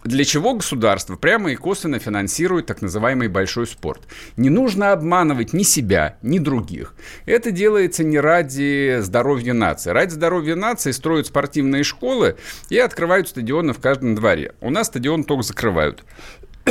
для 0.04 0.24
чего 0.24 0.54
государство 0.54 1.16
прямо 1.16 1.52
и 1.52 1.56
косвенно 1.56 1.98
финансирует 1.98 2.64
так 2.64 2.80
называемый 2.80 3.28
большой 3.28 3.66
спорт? 3.66 4.02
Не 4.38 4.48
нужно 4.48 4.92
обманывать 4.92 5.52
ни 5.52 5.62
себя, 5.62 6.16
ни 6.22 6.38
других. 6.38 6.94
Это 7.26 7.50
делается 7.50 8.02
не 8.02 8.18
ради 8.18 9.00
здоровья 9.00 9.52
нации. 9.52 9.90
Ради 9.90 10.12
здоровья 10.12 10.56
нации 10.56 10.92
строят 10.92 11.26
спортивные 11.26 11.84
школы 11.84 12.36
и 12.70 12.78
открывают 12.78 13.28
стадионы 13.28 13.74
в 13.74 13.80
каждом 13.80 14.14
дворе. 14.14 14.54
У 14.62 14.70
нас 14.70 14.86
стадион 14.86 15.24
только 15.24 15.42
закрывают. 15.42 16.02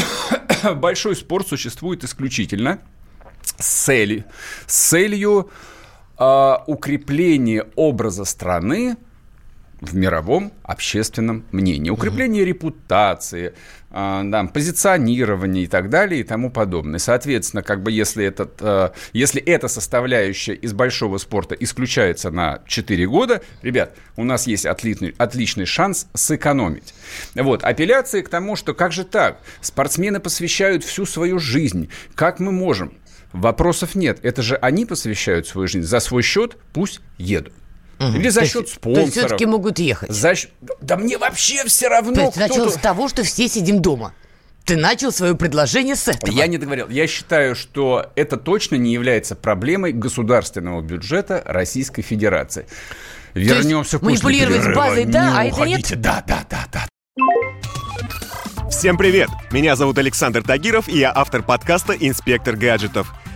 Большой 0.75 1.15
спорт 1.15 1.48
существует 1.48 2.03
исключительно 2.03 2.79
с 3.58 3.65
целью, 3.86 4.25
с 4.68 4.89
целью 4.89 5.50
э, 6.18 6.56
укрепления 6.68 7.65
образа 7.75 8.25
страны 8.25 8.98
в 9.82 9.96
мировом 9.96 10.52
общественном 10.64 11.46
мнении. 11.52 11.90
Укрепление 11.90 12.44
mm-hmm. 12.44 12.48
репутации, 12.48 13.54
э, 13.92 14.22
да, 14.26 14.44
позиционирование 14.46 15.64
и 15.64 15.68
так 15.68 15.90
далее 15.90 16.22
и 16.22 16.24
тому 16.24 16.52
подобное. 16.52 17.00
Соответственно, 17.00 17.64
как 17.64 17.82
бы 17.82 17.92
если, 17.92 18.26
этот, 18.26 18.58
э, 18.62 18.92
если 19.14 19.42
эта 19.42 19.68
составляющая 19.68 20.54
из 20.54 20.74
большого 20.74 21.18
спорта 21.18 21.56
исключается 21.56 22.30
на 22.30 22.62
4 22.68 23.08
года, 23.08 23.42
ребят, 23.62 23.96
у 24.16 24.24
нас 24.24 24.48
есть 24.48 24.66
отличный, 24.66 25.16
отличный 25.18 25.66
шанс 25.66 26.08
сэкономить. 26.14 26.94
Вот, 27.36 27.64
апелляции 27.64 28.22
к 28.22 28.30
тому, 28.30 28.56
что 28.56 28.74
как 28.74 28.92
же 28.92 29.06
так? 29.06 29.40
Спортсмены 29.62 30.20
посвящают 30.20 30.84
всю 30.84 31.06
свою 31.06 31.40
жизнь. 31.40 31.90
Как 32.16 32.40
мы 32.40 32.52
можем? 32.52 32.94
Вопросов 33.32 33.96
нет. 33.96 34.20
Это 34.24 34.42
же 34.42 34.56
они 34.56 34.86
посвящают 34.86 35.48
свою 35.48 35.68
жизнь. 35.68 35.86
За 35.86 36.00
свой 36.00 36.24
счет 36.24 36.58
пусть 36.74 37.00
едут. 37.18 37.54
Угу. 38.00 38.18
Или 38.18 38.29
за 38.29 38.41
то 38.41 38.46
счет 38.48 38.62
есть, 38.63 38.75
спонсоров. 38.75 38.96
То 38.96 39.01
есть 39.01 39.18
все-таки 39.18 39.46
могут 39.46 39.79
ехать. 39.79 40.10
За... 40.10 40.34
Да 40.82 40.96
мне 40.96 41.18
вообще 41.18 41.65
все 41.65 41.89
равно. 41.89 42.13
То 42.13 42.22
есть 42.22 42.34
ты 42.34 42.39
начал 42.39 42.70
с 42.70 42.75
того, 42.75 43.10
что 43.10 43.24
все 43.24 43.48
сидим 43.48 43.82
дома. 43.82 44.13
Ты 44.65 44.77
начал 44.77 45.12
свое 45.12 45.36
предложение 45.36 45.96
с 45.96 46.08
этого. 46.08 46.32
Я 46.32 46.48
не 46.48 46.58
договорил. 46.58 46.89
Я 46.89 47.08
считаю, 47.08 47.56
что 47.56 48.12
это 48.15 48.38
точно 48.38 48.75
не 48.75 48.94
является 48.94 49.36
проблемой 49.36 49.91
государственного 49.91 50.82
бюджета 50.82 51.41
Российской 51.46 52.03
Федерации. 52.03 52.68
Вернемся 53.34 54.00
к 54.00 54.01
манипулировать 54.01 54.63
с 54.63 54.75
базой, 54.75 55.06
да, 55.06 55.34
а 55.38 55.46
это 55.46 55.62
нет? 55.62 56.00
Да, 56.00 56.24
да, 56.25 56.46
да, 56.50 56.68
да. 56.72 56.88
Всем 58.70 58.98
привет! 58.98 59.29
Меня 59.51 59.75
зовут 59.75 59.98
Александр 59.98 60.44
Тагиров, 60.44 60.88
и 60.88 61.00
я 61.00 61.12
автор 61.13 61.44
подкаста 61.44 61.94
«Инспектор 61.94 62.56
гаджетов». 62.56 63.12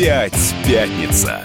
Опять 0.00 0.54
пятница. 0.66 1.42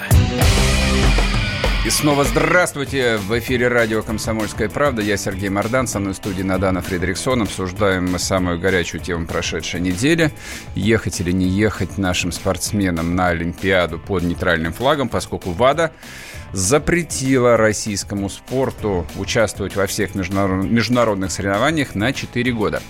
И 1.85 1.89
снова 1.89 2.23
здравствуйте! 2.23 3.17
В 3.17 3.37
эфире 3.39 3.67
радио 3.67 4.01
«Комсомольская 4.01 4.69
правда». 4.69 5.01
Я 5.01 5.17
Сергей 5.17 5.49
Мордан, 5.49 5.87
со 5.87 5.99
мной 5.99 6.13
в 6.13 6.15
студии 6.15 6.41
Надана 6.41 6.81
Фредериксон. 6.81 7.41
Обсуждаем 7.41 8.09
мы 8.09 8.17
самую 8.17 8.57
горячую 8.57 9.01
тему 9.01 9.27
прошедшей 9.27 9.81
недели. 9.81 10.31
Ехать 10.73 11.19
или 11.19 11.33
не 11.33 11.47
ехать 11.47 11.97
нашим 11.97 12.31
спортсменам 12.31 13.13
на 13.13 13.27
Олимпиаду 13.27 13.99
под 13.99 14.23
нейтральным 14.23 14.71
флагом, 14.71 15.09
поскольку 15.09 15.51
ВАДА 15.51 15.91
запретила 16.53 17.57
российскому 17.57 18.29
спорту 18.29 19.05
участвовать 19.17 19.75
во 19.75 19.85
всех 19.85 20.15
международных 20.15 21.29
соревнованиях 21.29 21.93
на 21.93 22.13
4 22.13 22.53
года. 22.53 22.81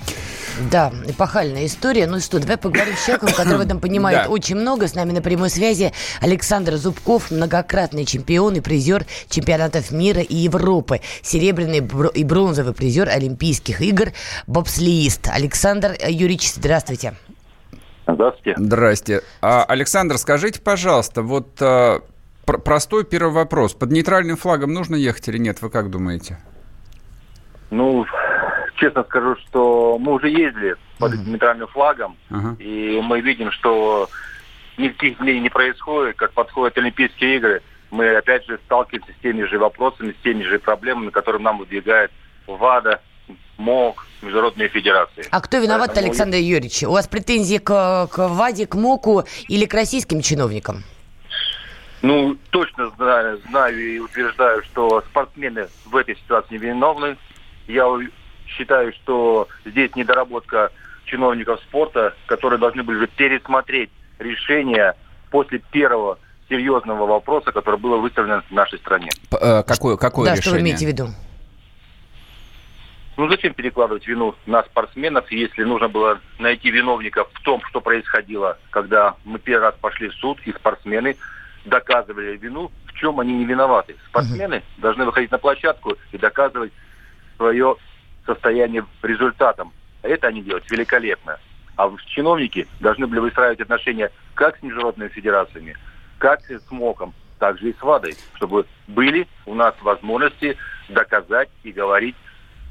Да, 0.71 0.91
эпохальная 1.05 1.65
история. 1.65 2.07
Ну 2.07 2.19
что, 2.19 2.39
давай 2.39 2.57
поговорим 2.57 2.95
с 2.95 3.05
человеком, 3.05 3.29
который 3.35 3.57
в 3.57 3.62
этом 3.62 3.79
понимает 3.81 4.24
да. 4.25 4.29
очень 4.29 4.55
много. 4.55 4.88
С 4.88 4.95
нами 4.95 5.12
на 5.12 5.21
прямой 5.21 5.50
связи 5.50 5.91
Александр 6.21 6.75
Зубков, 6.75 7.29
многократный 7.29 8.05
чемпион 8.05 8.55
и 8.55 8.62
призер 8.62 9.05
чемпионатов 9.29 9.91
мира 9.91 10.21
и 10.21 10.35
Европы, 10.35 11.01
серебряный 11.21 11.85
и 12.13 12.24
бронзовый 12.24 12.74
призер 12.74 13.09
Олимпийских 13.09 13.81
игр, 13.81 14.09
бобслеист. 14.47 15.27
Александр 15.27 15.91
Юрьевич, 16.07 16.53
здравствуйте. 16.53 17.15
Здравствуйте. 18.07 18.53
Здрасте. 18.57 19.21
А, 19.41 19.63
Александр, 19.63 20.17
скажите, 20.17 20.62
пожалуйста, 20.62 21.21
вот 21.21 21.57
а, 21.59 22.01
пр- 22.45 22.59
простой 22.59 23.03
первый 23.03 23.33
вопрос. 23.33 23.74
Под 23.74 23.91
нейтральным 23.91 24.38
флагом 24.38 24.74
нужно 24.74 24.95
ехать 24.95 25.27
или 25.27 25.38
нет? 25.38 25.62
Вы 25.62 25.69
как 25.69 25.89
думаете? 25.89 26.38
Ну, 27.71 28.05
честно 28.75 29.03
скажу, 29.03 29.36
что 29.38 29.98
мы 30.00 30.13
уже 30.13 30.29
ездили 30.29 30.75
под 30.98 31.13
uh-huh. 31.13 31.29
нейтральным 31.29 31.67
флагом, 31.67 32.17
uh-huh. 32.29 32.58
и 32.58 33.01
мы 33.01 33.22
видим, 33.22 33.51
что 33.51 34.10
никаких 34.77 35.15
изменений 35.15 35.41
не 35.41 35.50
происходит, 35.50 36.15
как 36.15 36.34
подходят 36.34 36.77
Олимпийские 36.77 37.38
игры. 37.38 37.62
Мы 37.91 38.15
опять 38.15 38.46
же 38.46 38.60
сталкиваемся 38.65 39.12
с 39.13 39.22
теми 39.22 39.44
же 39.44 39.58
вопросами, 39.58 40.13
с 40.20 40.24
теми 40.24 40.44
же 40.44 40.60
проблемами, 40.60 41.10
которые 41.10 41.41
нам 41.41 41.60
выдвигает 41.60 42.12
ВАДА, 42.48 43.01
МОК, 43.58 44.05
международные 44.22 44.67
федерации. 44.67 45.25
А 45.32 45.41
кто 45.41 45.58
виноват, 45.58 45.88
Поэтому... 45.88 46.08
Александр 46.08 46.38
Юрьевич? 46.38 46.84
У 46.84 46.91
вас 46.91 47.08
претензии 47.08 47.58
к, 47.58 48.08
к 48.08 48.27
ВАДе, 48.27 48.67
к 48.67 48.75
МОКу 48.75 49.25
или 49.48 49.65
к 49.65 49.74
российским 49.74 50.22
чиновникам? 50.22 50.84
Ну, 52.01 52.38
точно 52.51 52.89
знаю, 52.98 53.39
знаю 53.50 53.79
и 53.79 54.00
утверждаю, 54.00 54.62
что 54.63 55.01
спортсмены 55.10 55.67
в 55.86 55.96
этой 55.96 56.15
ситуации 56.17 56.53
не 56.53 56.58
виновны. 56.58 57.17
Я 57.67 57.88
считаю, 58.48 58.94
что 58.94 59.48
здесь 59.66 59.96
недоработка 59.96 60.72
чиновников 61.06 61.60
спорта, 61.62 62.14
которые 62.25 62.60
должны 62.60 62.84
были 62.84 63.06
пересмотреть 63.06 63.90
решение 64.20 64.94
после 65.30 65.60
первого 65.60 66.18
серьезного 66.50 67.06
вопроса, 67.06 67.52
который 67.52 67.80
был 67.80 68.00
выставлен 68.00 68.42
в 68.50 68.52
нашей 68.52 68.80
стране. 68.80 69.10
Э, 69.32 69.64
какое, 69.64 69.98
какое 69.98 70.25
да, 70.25 70.32
решение? 70.32 70.42
что 70.42 70.52
вы 70.52 70.62
имеете 70.62 70.86
в 70.86 70.90
виду? 70.90 71.08
Ну 73.18 73.30
зачем 73.30 73.54
перекладывать 73.54 74.06
вину 74.08 74.36
на 74.46 74.64
спортсменов, 74.64 75.32
если 75.32 75.64
нужно 75.64 75.88
было 75.88 76.20
найти 76.38 76.70
виновников 76.70 77.30
в 77.34 77.42
том, 77.42 77.62
что 77.70 77.80
происходило, 77.80 78.58
когда 78.72 79.16
мы 79.24 79.40
первый 79.40 79.64
раз 79.64 79.75
пошли 79.80 80.10
в 80.10 80.14
суд, 80.16 80.38
и 80.46 80.52
спортсмены 80.52 81.16
доказывали 81.64 82.36
вину, 82.36 82.72
в 82.86 82.94
чем 82.94 83.20
они 83.20 83.34
не 83.34 83.46
виноваты. 83.46 83.96
Спортсмены 84.10 84.58
угу. 84.58 84.82
должны 84.82 85.06
выходить 85.06 85.32
на 85.32 85.38
площадку 85.38 85.96
и 86.12 86.18
доказывать 86.18 86.74
свое 87.38 87.78
состояние 88.25 88.86
результатом. 89.01 89.72
Это 90.01 90.27
они 90.27 90.41
делают 90.41 90.70
великолепно. 90.70 91.39
А 91.77 91.91
чиновники 92.08 92.67
должны 92.79 93.08
были 93.08 93.20
выстраивать 93.20 93.60
отношения 93.60 94.12
как 94.34 94.58
с 94.58 94.62
международными 94.62 95.10
федерациями, 95.10 95.75
как 96.20 96.41
с 96.50 96.72
МОКом, 96.72 97.13
так 97.39 97.60
же 97.60 97.70
и 97.70 97.74
с 97.74 97.82
ВАДой, 97.82 98.15
чтобы 98.36 98.65
были 98.88 99.27
у 99.46 99.53
нас 99.53 99.75
возможности 99.82 100.58
доказать 100.88 101.50
и 101.63 101.72
говорить 101.72 102.15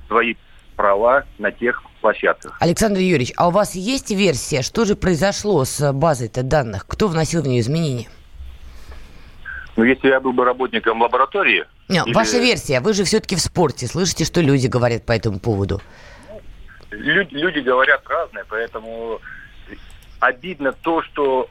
свои 0.08 0.36
права 0.76 1.24
на 1.38 1.52
тех 1.52 1.82
площадках. 2.00 2.56
Александр 2.60 3.00
Юрьевич, 3.00 3.32
а 3.36 3.48
у 3.48 3.50
вас 3.50 3.74
есть 3.74 4.10
версия, 4.10 4.62
что 4.62 4.84
же 4.84 4.96
произошло 4.96 5.64
с 5.64 5.92
базой-то 5.92 6.42
данных? 6.42 6.86
Кто 6.86 7.08
вносил 7.08 7.42
в 7.42 7.46
нее 7.46 7.60
изменения? 7.60 8.08
Ну, 9.76 9.84
если 9.84 10.08
я 10.08 10.20
был 10.20 10.32
бы 10.32 10.44
работником 10.44 11.02
лаборатории... 11.02 11.64
Нет, 11.88 12.06
или... 12.06 12.14
Ваша 12.14 12.38
версия, 12.38 12.80
вы 12.80 12.94
же 12.94 13.04
все-таки 13.04 13.36
в 13.36 13.40
спорте, 13.40 13.86
слышите, 13.86 14.24
что 14.24 14.40
люди 14.40 14.66
говорят 14.66 15.04
по 15.04 15.12
этому 15.12 15.38
поводу? 15.38 15.80
Люди, 16.90 17.34
люди 17.34 17.58
говорят 17.58 18.02
разное, 18.06 18.44
поэтому 18.48 19.20
обидно 20.20 20.72
то, 20.72 21.02
что 21.02 21.48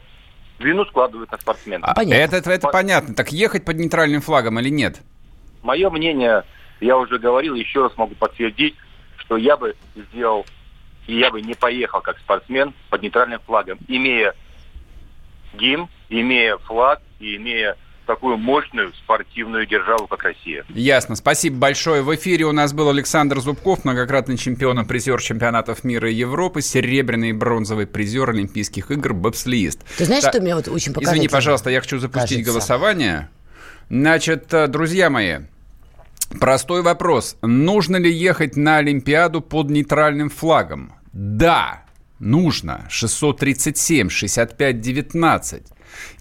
вину 0.59 0.85
складывают 0.85 1.31
на 1.31 1.37
спортсмена. 1.37 1.85
А, 1.85 1.93
понятно. 1.93 2.35
Это, 2.35 2.51
это, 2.51 2.67
понятно. 2.69 3.13
Так 3.13 3.31
ехать 3.31 3.65
под 3.65 3.77
нейтральным 3.77 4.21
флагом 4.21 4.59
или 4.59 4.69
нет? 4.69 5.01
Мое 5.61 5.89
мнение, 5.89 6.43
я 6.81 6.97
уже 6.97 7.19
говорил, 7.19 7.55
еще 7.55 7.83
раз 7.83 7.95
могу 7.97 8.15
подтвердить, 8.15 8.75
что 9.17 9.37
я 9.37 9.57
бы 9.57 9.75
сделал, 9.95 10.45
и 11.07 11.17
я 11.17 11.29
бы 11.31 11.41
не 11.41 11.53
поехал 11.53 12.01
как 12.01 12.17
спортсмен 12.19 12.73
под 12.89 13.01
нейтральным 13.01 13.39
флагом, 13.45 13.77
имея 13.87 14.33
гимн, 15.53 15.89
имея 16.09 16.57
флаг 16.57 17.01
и 17.19 17.35
имея 17.35 17.77
такую 18.05 18.37
мощную 18.37 18.93
спортивную 18.93 19.65
державу, 19.65 20.07
как 20.07 20.23
Россия. 20.23 20.65
Ясно. 20.69 21.15
Спасибо 21.15 21.57
большое. 21.57 22.01
В 22.01 22.13
эфире 22.15 22.45
у 22.45 22.51
нас 22.51 22.73
был 22.73 22.89
Александр 22.89 23.39
Зубков, 23.39 23.85
многократный 23.85 24.37
чемпион 24.37 24.79
и 24.79 24.85
призер 24.85 25.21
чемпионатов 25.21 25.83
мира 25.83 26.09
и 26.09 26.13
Европы, 26.13 26.61
серебряный 26.61 27.29
и 27.29 27.33
бронзовый 27.33 27.87
призер 27.87 28.29
Олимпийских 28.29 28.91
игр, 28.91 29.13
бобслиист. 29.13 29.81
Ты 29.97 30.05
знаешь, 30.05 30.23
да. 30.23 30.29
что 30.29 30.39
меня 30.39 30.55
вот 30.55 30.67
очень 30.67 30.93
показательно? 30.93 31.19
Извини, 31.19 31.27
пожалуйста, 31.29 31.69
я 31.69 31.81
хочу 31.81 31.99
запустить 31.99 32.37
кажется. 32.37 32.51
голосование. 32.51 33.29
Значит, 33.89 34.53
э, 34.53 34.67
друзья 34.67 35.09
мои, 35.09 35.39
простой 36.39 36.81
вопрос. 36.81 37.37
Нужно 37.41 37.97
ли 37.97 38.11
ехать 38.11 38.55
на 38.55 38.77
Олимпиаду 38.77 39.41
под 39.41 39.69
нейтральным 39.69 40.29
флагом? 40.29 40.93
Да. 41.11 41.83
нужно 42.19 42.87
637 42.89 44.09
65 44.09 44.81
19. 44.81 45.63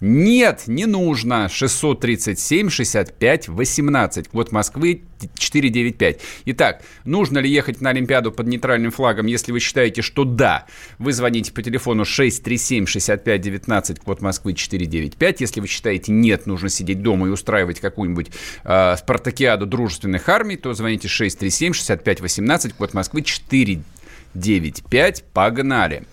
Нет, 0.01 0.63
не 0.67 0.85
нужно. 0.85 1.49
637 1.49 2.69
65 2.69 3.47
18. 3.47 4.27
Код 4.29 4.51
Москвы 4.51 5.01
495. 5.37 6.19
Итак, 6.45 6.83
нужно 7.05 7.39
ли 7.39 7.49
ехать 7.49 7.81
на 7.81 7.91
Олимпиаду 7.91 8.31
под 8.31 8.47
нейтральным 8.47 8.91
флагом? 8.91 9.25
Если 9.25 9.51
вы 9.51 9.59
считаете, 9.59 10.01
что 10.01 10.23
да, 10.23 10.65
вы 10.99 11.13
звоните 11.13 11.51
по 11.51 11.61
телефону 11.61 12.05
637 12.05 12.85
65 12.85 13.41
19, 13.41 13.99
код 13.99 14.21
Москвы 14.21 14.53
495. 14.53 15.41
Если 15.41 15.59
вы 15.59 15.67
считаете 15.67 16.11
нет, 16.11 16.45
нужно 16.45 16.69
сидеть 16.69 17.01
дома 17.01 17.27
и 17.27 17.31
устраивать 17.31 17.79
какую-нибудь 17.79 18.31
э, 18.63 18.95
спартакиаду 18.97 19.65
дружественных 19.65 20.29
армий, 20.29 20.57
то 20.57 20.73
звоните 20.73 21.07
637 21.07 21.73
65 21.73 22.21
18, 22.21 22.73
код 22.73 22.93
Москвы 22.93 23.21
495. 23.21 25.23
Погнали. 25.33 26.03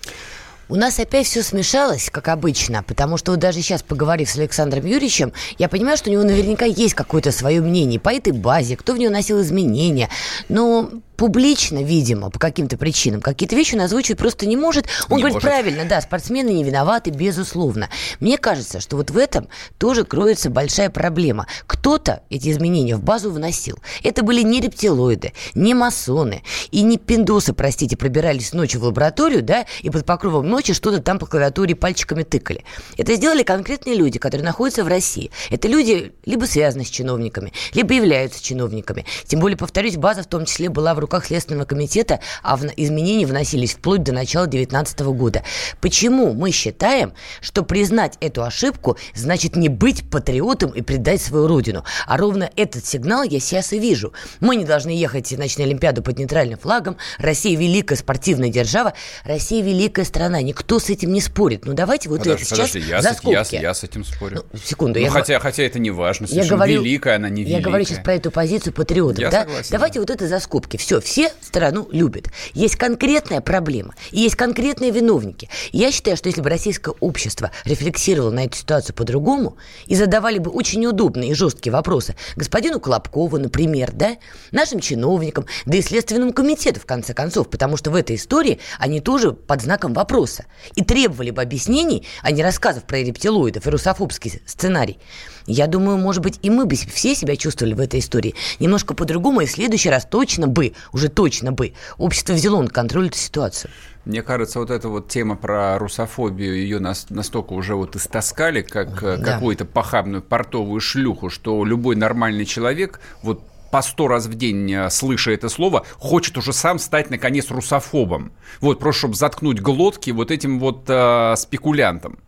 У 0.70 0.76
нас 0.76 1.00
опять 1.00 1.26
все 1.26 1.42
смешалось, 1.42 2.10
как 2.10 2.28
обычно, 2.28 2.84
потому 2.84 3.16
что 3.16 3.32
вот 3.32 3.40
даже 3.40 3.60
сейчас, 3.60 3.82
поговорив 3.82 4.30
с 4.30 4.36
Александром 4.36 4.86
Юрьевичем, 4.86 5.32
я 5.58 5.68
понимаю, 5.68 5.96
что 5.96 6.10
у 6.10 6.12
него 6.12 6.22
наверняка 6.22 6.64
есть 6.64 6.94
какое-то 6.94 7.32
свое 7.32 7.60
мнение 7.60 7.98
по 7.98 8.10
этой 8.10 8.32
базе, 8.32 8.76
кто 8.76 8.92
в 8.92 8.98
нее 8.98 9.10
носил 9.10 9.40
изменения. 9.40 10.08
Но 10.48 10.88
публично, 11.20 11.82
видимо, 11.82 12.30
по 12.30 12.38
каким-то 12.38 12.78
причинам, 12.78 13.20
какие-то 13.20 13.54
вещи 13.54 13.74
он 13.74 13.82
озвучивать 13.82 14.18
просто 14.18 14.46
не 14.46 14.56
может. 14.56 14.86
Он 15.10 15.18
не 15.18 15.22
говорит 15.24 15.34
может. 15.34 15.50
правильно, 15.50 15.84
да, 15.84 16.00
спортсмены 16.00 16.48
не 16.48 16.64
виноваты, 16.64 17.10
безусловно. 17.10 17.90
Мне 18.20 18.38
кажется, 18.38 18.80
что 18.80 18.96
вот 18.96 19.10
в 19.10 19.18
этом 19.18 19.48
тоже 19.76 20.04
кроется 20.04 20.48
большая 20.48 20.88
проблема. 20.88 21.46
Кто-то 21.66 22.22
эти 22.30 22.50
изменения 22.50 22.96
в 22.96 23.02
базу 23.02 23.30
вносил. 23.30 23.80
Это 24.02 24.22
были 24.22 24.40
не 24.40 24.62
рептилоиды, 24.62 25.34
не 25.54 25.74
масоны 25.74 26.42
и 26.70 26.80
не 26.80 26.96
пиндосы, 26.96 27.52
простите, 27.52 27.98
пробирались 27.98 28.54
ночью 28.54 28.80
в 28.80 28.84
лабораторию, 28.84 29.42
да, 29.42 29.66
и 29.82 29.90
под 29.90 30.06
покровом 30.06 30.48
ночи 30.48 30.59
что-то 30.68 31.00
там 31.00 31.18
по 31.18 31.26
клавиатуре 31.26 31.74
пальчиками 31.74 32.22
тыкали. 32.22 32.64
Это 32.96 33.14
сделали 33.14 33.42
конкретные 33.42 33.96
люди, 33.96 34.18
которые 34.18 34.44
находятся 34.44 34.84
в 34.84 34.88
России. 34.88 35.30
Это 35.50 35.68
люди 35.68 36.12
либо 36.24 36.44
связаны 36.44 36.84
с 36.84 36.88
чиновниками, 36.90 37.52
либо 37.74 37.94
являются 37.94 38.42
чиновниками. 38.42 39.04
Тем 39.26 39.40
более, 39.40 39.56
повторюсь, 39.56 39.96
база 39.96 40.22
в 40.22 40.26
том 40.26 40.44
числе 40.44 40.68
была 40.68 40.94
в 40.94 40.98
руках 40.98 41.26
Следственного 41.26 41.64
комитета, 41.64 42.20
а 42.42 42.58
изменения 42.76 43.26
вносились 43.26 43.74
вплоть 43.74 44.02
до 44.02 44.12
начала 44.12 44.46
2019 44.46 45.00
года. 45.00 45.42
Почему 45.80 46.32
мы 46.34 46.50
считаем, 46.50 47.12
что 47.40 47.62
признать 47.62 48.16
эту 48.20 48.42
ошибку 48.42 48.96
значит 49.14 49.56
не 49.56 49.68
быть 49.68 50.08
патриотом 50.10 50.70
и 50.70 50.82
предать 50.82 51.22
свою 51.22 51.46
родину? 51.46 51.84
А 52.06 52.16
ровно 52.16 52.50
этот 52.56 52.84
сигнал 52.84 53.22
я 53.22 53.40
сейчас 53.40 53.72
и 53.72 53.78
вижу. 53.78 54.12
Мы 54.40 54.56
не 54.56 54.64
должны 54.64 54.90
ехать 54.90 55.30
на 55.32 55.44
Олимпиаду 55.44 56.02
под 56.02 56.18
нейтральным 56.18 56.58
флагом. 56.58 56.96
Россия 57.18 57.56
великая 57.56 57.96
спортивная 57.96 58.50
держава. 58.50 58.94
Россия 59.24 59.62
великая 59.62 60.04
страна. 60.04 60.42
Никто 60.50 60.80
с 60.80 60.90
этим 60.90 61.12
не 61.12 61.20
спорит. 61.20 61.64
Ну 61.64 61.74
давайте 61.74 62.08
вот 62.08 62.18
подожди, 62.18 62.42
это 62.42 62.44
сейчас 62.44 62.70
подожди, 62.70 62.90
я 62.90 63.02
за 63.02 63.14
с, 63.14 63.52
я, 63.52 63.60
я 63.60 63.72
с 63.72 63.84
этим 63.84 64.04
спорю. 64.04 64.44
Ну, 64.52 64.58
секунду. 64.58 64.98
Ну, 64.98 65.04
я 65.04 65.10
хотя, 65.12 65.38
хотя 65.38 65.62
это 65.62 65.78
не 65.78 65.92
важно. 65.92 66.26
Я 66.28 66.44
говорю, 66.44 66.82
великая, 66.82 67.16
она 67.16 67.28
не 67.28 67.42
великая. 67.42 67.58
Я 67.58 67.64
говорю 67.64 67.84
сейчас 67.84 68.00
про 68.00 68.14
эту 68.14 68.32
позицию 68.32 68.72
патриотов. 68.72 69.20
Я 69.20 69.30
да? 69.30 69.42
согласен, 69.42 69.68
давайте 69.70 69.94
да. 69.94 70.00
вот 70.00 70.10
это 70.10 70.26
за 70.26 70.40
скобки. 70.40 70.76
Все, 70.76 71.00
все 71.00 71.32
страну 71.40 71.88
любят. 71.92 72.30
Есть 72.52 72.74
конкретная 72.74 73.40
проблема, 73.40 73.94
и 74.10 74.18
есть 74.18 74.34
конкретные 74.34 74.90
виновники. 74.90 75.48
я 75.70 75.92
считаю, 75.92 76.16
что 76.16 76.28
если 76.28 76.40
бы 76.40 76.50
российское 76.50 76.96
общество 76.98 77.52
рефлексировало 77.64 78.32
на 78.32 78.46
эту 78.46 78.56
ситуацию 78.56 78.96
по-другому 78.96 79.56
и 79.86 79.94
задавали 79.94 80.38
бы 80.38 80.50
очень 80.50 80.84
удобные 80.84 81.30
и 81.30 81.34
жесткие 81.34 81.72
вопросы 81.72 82.16
господину 82.34 82.80
Колобкову, 82.80 83.38
например, 83.38 83.92
да, 83.92 84.16
нашим 84.50 84.80
чиновникам, 84.80 85.46
да 85.64 85.76
и 85.76 85.82
Следственному 85.82 86.32
комитету, 86.32 86.80
в 86.80 86.86
конце 86.86 87.14
концов, 87.14 87.48
потому 87.50 87.76
что 87.76 87.92
в 87.92 87.94
этой 87.94 88.16
истории 88.16 88.58
они 88.80 89.00
тоже 89.00 89.30
под 89.32 89.62
знаком 89.62 89.92
вопроса. 89.92 90.29
И 90.74 90.84
требовали 90.84 91.30
бы 91.30 91.42
объяснений, 91.42 92.06
а 92.22 92.30
не 92.30 92.42
рассказов 92.42 92.84
про 92.84 92.98
рептилоидов 92.98 93.66
и 93.66 93.70
русофобский 93.70 94.40
сценарий. 94.46 94.98
Я 95.46 95.66
думаю, 95.66 95.98
может 95.98 96.22
быть, 96.22 96.38
и 96.42 96.50
мы 96.50 96.66
бы 96.66 96.76
все 96.76 97.14
себя 97.14 97.36
чувствовали 97.36 97.74
в 97.74 97.80
этой 97.80 98.00
истории 98.00 98.34
немножко 98.60 98.94
по-другому, 98.94 99.40
и 99.40 99.46
в 99.46 99.50
следующий 99.50 99.90
раз 99.90 100.06
точно 100.08 100.46
бы, 100.46 100.74
уже 100.92 101.08
точно 101.08 101.52
бы, 101.52 101.72
общество 101.98 102.34
взяло 102.34 102.62
на 102.62 102.68
контроль 102.68 103.08
эту 103.08 103.18
ситуацию. 103.18 103.70
Мне 104.04 104.22
кажется, 104.22 104.60
вот 104.60 104.70
эта 104.70 104.88
вот 104.88 105.08
тема 105.08 105.36
про 105.36 105.78
русофобию, 105.78 106.56
ее 106.56 106.78
настолько 106.78 107.52
уже 107.52 107.74
вот 107.74 107.96
истаскали, 107.96 108.62
как 108.62 109.02
э, 109.02 109.18
да. 109.18 109.34
какую-то 109.34 109.66
похабную 109.66 110.22
портовую 110.22 110.80
шлюху, 110.80 111.28
что 111.28 111.64
любой 111.64 111.96
нормальный 111.96 112.46
человек 112.46 113.00
вот 113.22 113.42
по 113.70 113.82
сто 113.82 114.08
раз 114.08 114.26
в 114.26 114.34
день, 114.34 114.72
э, 114.72 114.90
слыша 114.90 115.30
это 115.32 115.48
слово, 115.48 115.84
хочет 115.98 116.36
уже 116.36 116.52
сам 116.52 116.78
стать, 116.78 117.10
наконец, 117.10 117.50
русофобом. 117.50 118.32
Вот, 118.60 118.78
просто 118.78 119.00
чтобы 119.00 119.14
заткнуть 119.14 119.60
глотки 119.60 120.10
вот 120.10 120.30
этим 120.30 120.58
вот 120.58 120.84
э, 120.88 121.34
спекулянтам 121.36 122.18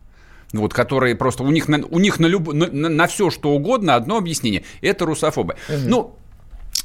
вот, 0.53 0.73
которые 0.73 1.15
просто 1.15 1.43
у 1.43 1.51
них 1.51 1.67
на, 1.67 1.83
у 1.85 1.99
них 1.99 2.19
на, 2.19 2.27
люб, 2.27 2.53
на, 2.53 2.67
на 2.67 3.07
все 3.07 3.29
что 3.29 3.51
угодно 3.51 3.95
одно 3.95 4.17
объяснение. 4.17 4.63
Это 4.81 5.05
русофобы. 5.05 5.55
Угу. 5.67 5.77
Ну, 5.87 6.15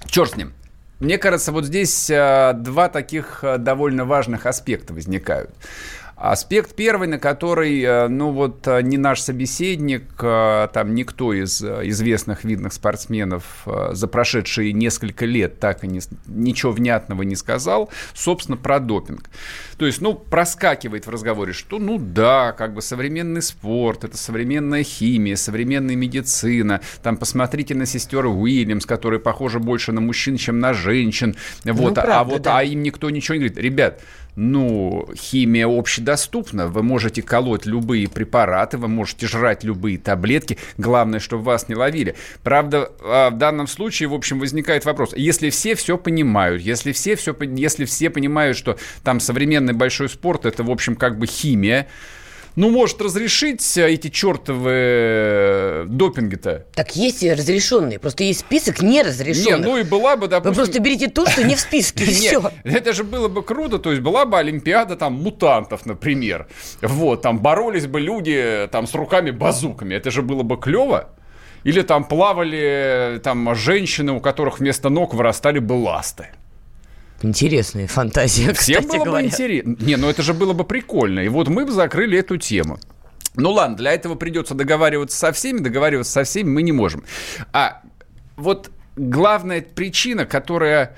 черт 0.06 0.32
с 0.32 0.36
ним. 0.36 0.52
Мне 1.00 1.18
кажется, 1.18 1.52
вот 1.52 1.64
здесь 1.64 2.10
а, 2.10 2.54
два 2.54 2.88
таких 2.88 3.44
а, 3.44 3.58
довольно 3.58 4.04
важных 4.04 4.46
аспекта 4.46 4.94
возникают. 4.94 5.50
Аспект 6.20 6.74
первый, 6.74 7.06
на 7.06 7.20
который, 7.20 7.80
э, 7.80 8.08
ну 8.08 8.32
вот, 8.32 8.66
э, 8.66 8.82
не 8.82 8.98
наш 8.98 9.20
собеседник, 9.20 10.02
э, 10.20 10.66
там 10.72 10.96
никто 10.96 11.32
из 11.32 11.62
известных 11.62 12.42
видных 12.42 12.72
спортсменов 12.72 13.44
за 13.92 14.08
прошедшие 14.08 14.72
несколько 14.72 15.26
лет 15.26 15.60
так 15.60 15.84
и 15.84 15.86
не, 15.86 16.00
ничего 16.26 16.72
внятного 16.72 17.22
не 17.22 17.36
сказал, 17.36 17.90
собственно, 18.14 18.56
про 18.56 18.80
допинг. 18.80 19.30
То 19.76 19.86
есть, 19.86 20.00
ну, 20.00 20.14
проскакивает 20.14 21.06
в 21.06 21.10
разговоре, 21.10 21.52
что, 21.52 21.78
ну 21.78 21.98
да, 21.98 22.50
как 22.50 22.74
бы 22.74 22.82
современный 22.82 23.42
спорт, 23.42 24.02
это 24.02 24.16
современная 24.16 24.82
химия, 24.82 25.36
современная 25.36 25.94
медицина, 25.94 26.80
там, 27.00 27.16
посмотрите 27.16 27.76
на 27.76 27.86
сестер 27.86 28.26
Уильямс, 28.26 28.86
которые 28.86 29.20
похожи 29.20 29.60
больше 29.60 29.92
на 29.92 30.00
мужчин, 30.00 30.36
чем 30.36 30.58
на 30.58 30.74
женщин, 30.74 31.36
вот, 31.64 31.90
ну, 31.90 31.94
правда, 31.94 32.18
а 32.18 32.24
вот, 32.24 32.42
да. 32.42 32.58
а 32.58 32.64
им 32.64 32.82
никто 32.82 33.08
ничего 33.08 33.36
не 33.36 33.40
говорит. 33.40 33.58
Ребят, 33.58 34.02
ну, 34.40 35.08
химия 35.16 35.66
общедоступна. 35.66 36.07
Вы 36.68 36.82
можете 36.82 37.22
колоть 37.22 37.66
любые 37.66 38.08
препараты, 38.08 38.78
вы 38.78 38.88
можете 38.88 39.26
жрать 39.26 39.64
любые 39.64 39.98
таблетки. 39.98 40.58
Главное, 40.76 41.20
чтобы 41.20 41.44
вас 41.44 41.68
не 41.68 41.74
ловили. 41.74 42.14
Правда, 42.42 42.90
а, 43.00 43.30
в 43.30 43.38
данном 43.38 43.66
случае, 43.66 44.08
в 44.08 44.14
общем, 44.14 44.38
возникает 44.38 44.84
вопрос. 44.84 45.12
Если 45.16 45.50
все 45.50 45.74
все 45.74 45.98
понимают, 45.98 46.62
если 46.62 46.92
все, 46.92 47.16
все, 47.16 47.36
если 47.40 47.84
все 47.84 48.10
понимают, 48.10 48.56
что 48.56 48.78
там 49.02 49.20
современный 49.20 49.72
большой 49.74 50.08
спорт, 50.08 50.46
это, 50.46 50.62
в 50.62 50.70
общем, 50.70 50.96
как 50.96 51.18
бы 51.18 51.26
химия, 51.26 51.88
ну, 52.58 52.70
может 52.70 53.00
разрешить 53.00 53.78
эти 53.78 54.08
чертовы 54.08 54.70
э, 54.74 55.84
допинги-то? 55.86 56.66
Так 56.74 56.96
есть 56.96 57.22
и 57.22 57.32
разрешенные, 57.32 58.00
просто 58.00 58.24
есть 58.24 58.40
список 58.40 58.82
неразрешенных. 58.82 59.60
Не, 59.60 59.64
ну 59.64 59.76
и 59.78 59.84
была 59.84 60.16
бы, 60.16 60.26
допустим... 60.26 60.50
Вы 60.50 60.56
просто 60.56 60.80
берите 60.80 61.06
то, 61.06 61.24
что 61.24 61.44
не 61.44 61.54
в 61.54 61.60
списке, 61.60 62.02
и 62.02 62.06
все. 62.12 62.50
Это 62.64 62.92
же 62.92 63.04
было 63.04 63.28
бы 63.28 63.44
круто, 63.44 63.78
то 63.78 63.90
есть 63.90 64.02
была 64.02 64.24
бы 64.24 64.38
Олимпиада 64.38 64.96
там 64.96 65.12
мутантов, 65.12 65.86
например. 65.86 66.48
Вот, 66.82 67.22
там 67.22 67.38
боролись 67.38 67.86
бы 67.86 68.00
люди 68.00 68.68
там 68.72 68.88
с 68.88 68.94
руками-базуками, 68.94 69.94
это 69.94 70.10
же 70.10 70.22
было 70.22 70.42
бы 70.42 70.56
клево. 70.56 71.10
Или 71.62 71.82
там 71.82 72.02
плавали 72.02 73.20
там 73.22 73.54
женщины, 73.54 74.10
у 74.10 74.20
которых 74.20 74.58
вместо 74.58 74.88
ног 74.88 75.14
вырастали 75.14 75.60
бы 75.60 75.74
ласты. 75.74 76.30
Интересная 77.22 77.86
фантазия, 77.86 78.52
Всем 78.54 78.86
было 78.86 79.04
говоря. 79.04 79.22
бы 79.22 79.26
интересно. 79.26 79.76
Не, 79.80 79.96
ну 79.96 80.08
это 80.08 80.22
же 80.22 80.34
было 80.34 80.52
бы 80.52 80.64
прикольно. 80.64 81.20
И 81.20 81.28
вот 81.28 81.48
мы 81.48 81.66
бы 81.66 81.72
закрыли 81.72 82.18
эту 82.18 82.36
тему. 82.36 82.78
Ну 83.34 83.52
ладно, 83.52 83.76
для 83.76 83.92
этого 83.92 84.14
придется 84.14 84.54
договариваться 84.54 85.16
со 85.16 85.32
всеми, 85.32 85.58
договариваться 85.58 86.12
со 86.12 86.24
всеми 86.24 86.48
мы 86.48 86.62
не 86.62 86.72
можем. 86.72 87.04
А 87.52 87.82
вот 88.36 88.70
главная 88.96 89.62
причина, 89.62 90.26
которая 90.26 90.96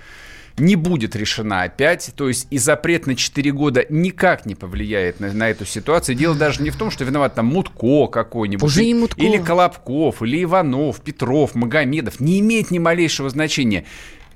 не 0.60 0.76
будет 0.76 1.16
решена 1.16 1.62
опять. 1.62 2.12
То 2.14 2.28
есть 2.28 2.46
и 2.50 2.58
запрет 2.58 3.06
на 3.06 3.16
4 3.16 3.50
года 3.52 3.84
никак 3.88 4.46
не 4.46 4.54
повлияет 4.54 5.20
на, 5.20 5.32
на 5.32 5.50
эту 5.50 5.64
ситуацию. 5.64 6.14
Дело 6.14 6.34
даже 6.34 6.62
не 6.62 6.70
в 6.70 6.76
том, 6.76 6.90
что 6.90 7.04
виноват 7.04 7.34
там 7.34 7.46
Мутко 7.46 8.06
какой-нибудь. 8.06 8.62
Уже 8.62 8.84
и 8.84 8.94
Мутко. 8.94 9.20
Или 9.20 9.38
Колобков, 9.38 10.22
или 10.22 10.42
Иванов, 10.44 11.00
Петров, 11.00 11.54
Магомедов. 11.54 12.20
Не 12.20 12.40
имеет 12.40 12.70
ни 12.70 12.78
малейшего 12.78 13.30
значения 13.30 13.84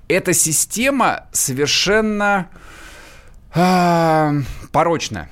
эта 0.08 0.32
система 0.32 1.26
совершенно 1.32 2.48
э, 3.54 4.32
порочная. 4.72 5.30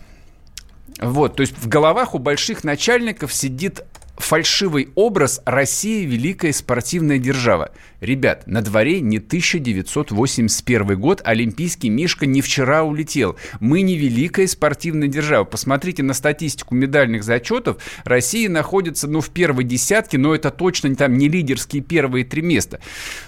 Вот, 1.01 1.37
то 1.37 1.41
есть 1.41 1.57
в 1.59 1.69
головах 1.69 2.15
у 2.15 2.19
больших 2.19 2.65
начальников 2.65 3.33
сидит 3.33 3.85
фальшивый 4.17 4.91
образ 4.95 5.41
России 5.45 6.05
великая 6.05 6.53
спортивная 6.53 7.19
держава. 7.19 7.73
Ребят, 8.01 8.47
на 8.47 8.63
дворе 8.63 9.01
не 9.01 9.19
1981 9.19 11.01
год, 11.01 11.21
Олимпийский 11.25 11.89
Мишка 11.89 12.27
не 12.27 12.41
вчера 12.41 12.85
улетел. 12.85 13.37
Мы 13.61 13.83
не 13.83 13.97
великая 13.97 14.47
спортивная 14.47 15.09
держава. 15.09 15.45
Посмотрите 15.45 16.03
на 16.03 16.15
статистику 16.15 16.75
медальных 16.75 17.25
зачетов. 17.25 17.83
Россия 18.05 18.49
находится, 18.49 19.09
ну, 19.09 19.21
в 19.21 19.31
первой 19.31 19.65
десятке, 19.65 20.19
но 20.19 20.35
это 20.35 20.51
точно 20.51 20.95
там 20.95 21.17
не 21.17 21.29
лидерские 21.29 21.83
первые 21.83 22.25
три 22.25 22.43
места. 22.43 22.81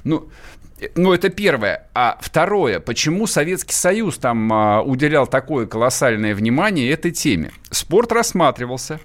Ну, 0.04 0.28
ну, 0.96 1.12
это 1.12 1.28
первое. 1.28 1.88
А 1.94 2.18
второе, 2.20 2.80
почему 2.80 3.26
Советский 3.26 3.74
Союз 3.74 4.18
там 4.18 4.52
а, 4.52 4.82
уделял 4.82 5.26
такое 5.26 5.66
колоссальное 5.66 6.34
внимание 6.34 6.90
этой 6.90 7.12
теме? 7.12 7.52
Спорт 7.70 8.12
рассматривался 8.12 9.00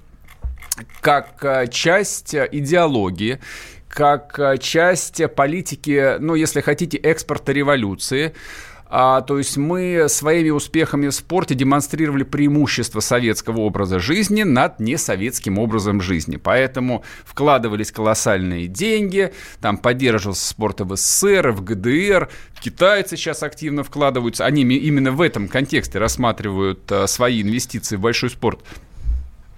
как 1.02 1.44
а, 1.44 1.68
часть 1.68 2.34
идеологии, 2.34 3.40
как 3.88 4.40
а, 4.40 4.58
часть 4.58 5.22
политики, 5.36 6.18
ну, 6.20 6.36
если 6.36 6.62
хотите, 6.62 6.98
экспорта 6.98 7.52
революции. 7.52 8.34
А, 8.92 9.22
то 9.22 9.38
есть 9.38 9.56
мы 9.56 10.08
своими 10.10 10.50
успехами 10.50 11.08
в 11.08 11.14
спорте 11.14 11.54
демонстрировали 11.54 12.24
преимущество 12.24 13.02
советского 13.02 13.60
образа 13.60 14.00
жизни 14.00 14.42
над 14.42 14.80
несоветским 14.80 15.60
образом 15.60 16.02
жизни. 16.02 16.38
Поэтому 16.38 17.04
вкладывались 17.24 17.92
колоссальные 17.92 18.68
деньги, 18.68 19.32
там 19.62 19.78
поддерживался 19.78 20.48
спорт 20.48 20.82
в 20.82 20.96
СССР, 20.96 21.52
в 21.52 21.64
ГДР, 21.64 22.30
китайцы 22.60 23.16
сейчас 23.16 23.44
активно 23.44 23.84
вкладываются, 23.84 24.46
они 24.46 24.64
именно 24.64 25.12
в 25.12 25.22
этом 25.22 25.48
контексте 25.48 26.00
рассматривают 26.00 26.92
а, 26.92 27.06
свои 27.06 27.44
инвестиции 27.44 27.96
в 27.96 28.02
большой 28.02 28.32
спорт 28.32 28.64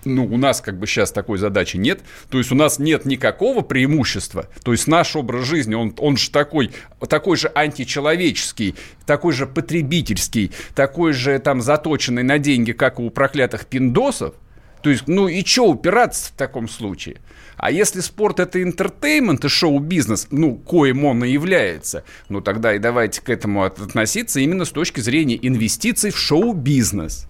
ну, 0.06 0.26
у 0.26 0.38
нас 0.38 0.62
как 0.62 0.78
бы 0.78 0.88
сейчас 0.88 1.12
такой 1.12 1.38
задачи 1.38 1.78
нет. 1.78 2.02
То 2.30 2.38
есть 2.38 2.52
у 2.52 2.56
нас 2.56 2.80
нет 2.80 3.06
никакого 3.06 3.62
преимущества. 3.62 4.48
То 4.64 4.72
есть 4.72 4.88
наш 4.88 5.16
образ 5.16 5.46
жизни, 5.46 5.76
он, 5.76 5.94
он 5.98 6.18
же 6.18 6.30
такой, 6.32 6.72
такой 7.08 7.38
же 7.38 7.52
античеловеческий, 7.54 8.76
такой 9.06 9.34
же 9.34 9.46
потребительский, 9.46 10.52
такой 10.76 11.14
же 11.14 11.38
там 11.40 11.62
заточенный 11.62 12.24
на 12.24 12.40
деньги, 12.40 12.72
как 12.72 13.00
у 13.00 13.10
проклятых 13.10 13.66
пиндосов. 13.66 14.34
То 14.82 14.90
есть, 14.90 15.08
ну 15.08 15.28
и 15.28 15.46
что 15.46 15.68
упираться 15.68 16.30
в 16.30 16.36
таком 16.36 16.68
случае? 16.68 17.18
А 17.56 17.70
если 17.70 18.00
спорт 18.00 18.40
это 18.40 18.64
интертеймент 18.64 19.46
и 19.46 19.48
шоу-бизнес, 19.48 20.28
ну, 20.32 20.56
коим 20.56 21.06
он 21.06 21.24
и 21.24 21.30
является, 21.30 22.04
ну 22.30 22.42
тогда 22.42 22.74
и 22.74 22.80
давайте 22.80 23.22
к 23.22 23.30
этому 23.30 23.64
относиться 23.64 24.40
именно 24.40 24.66
с 24.66 24.72
точки 24.72 25.00
зрения 25.00 25.38
инвестиций 25.40 26.10
в 26.10 26.18
шоу-бизнес. 26.18 27.28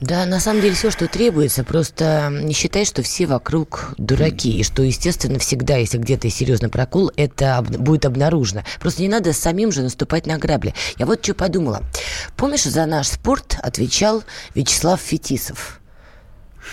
Да, 0.00 0.26
на 0.26 0.40
самом 0.40 0.60
деле 0.60 0.74
все, 0.74 0.90
что 0.90 1.08
требуется, 1.08 1.64
просто 1.64 2.28
не 2.30 2.52
считай, 2.52 2.84
что 2.84 3.02
все 3.02 3.26
вокруг 3.26 3.94
дураки, 3.96 4.58
и 4.58 4.62
что, 4.62 4.82
естественно, 4.82 5.38
всегда, 5.38 5.76
если 5.76 5.96
где-то 5.96 6.28
серьезный 6.28 6.68
прокол, 6.68 7.10
это 7.16 7.56
об, 7.56 7.68
будет 7.68 8.04
обнаружено. 8.04 8.62
Просто 8.78 9.02
не 9.02 9.08
надо 9.08 9.32
самим 9.32 9.72
же 9.72 9.82
наступать 9.82 10.26
на 10.26 10.36
грабли. 10.36 10.74
Я 10.98 11.06
вот 11.06 11.24
что 11.24 11.34
подумала. 11.34 11.82
Помнишь, 12.36 12.64
за 12.64 12.84
наш 12.84 13.08
спорт 13.08 13.56
отвечал 13.62 14.22
Вячеслав 14.54 15.00
Фетисов? 15.00 15.80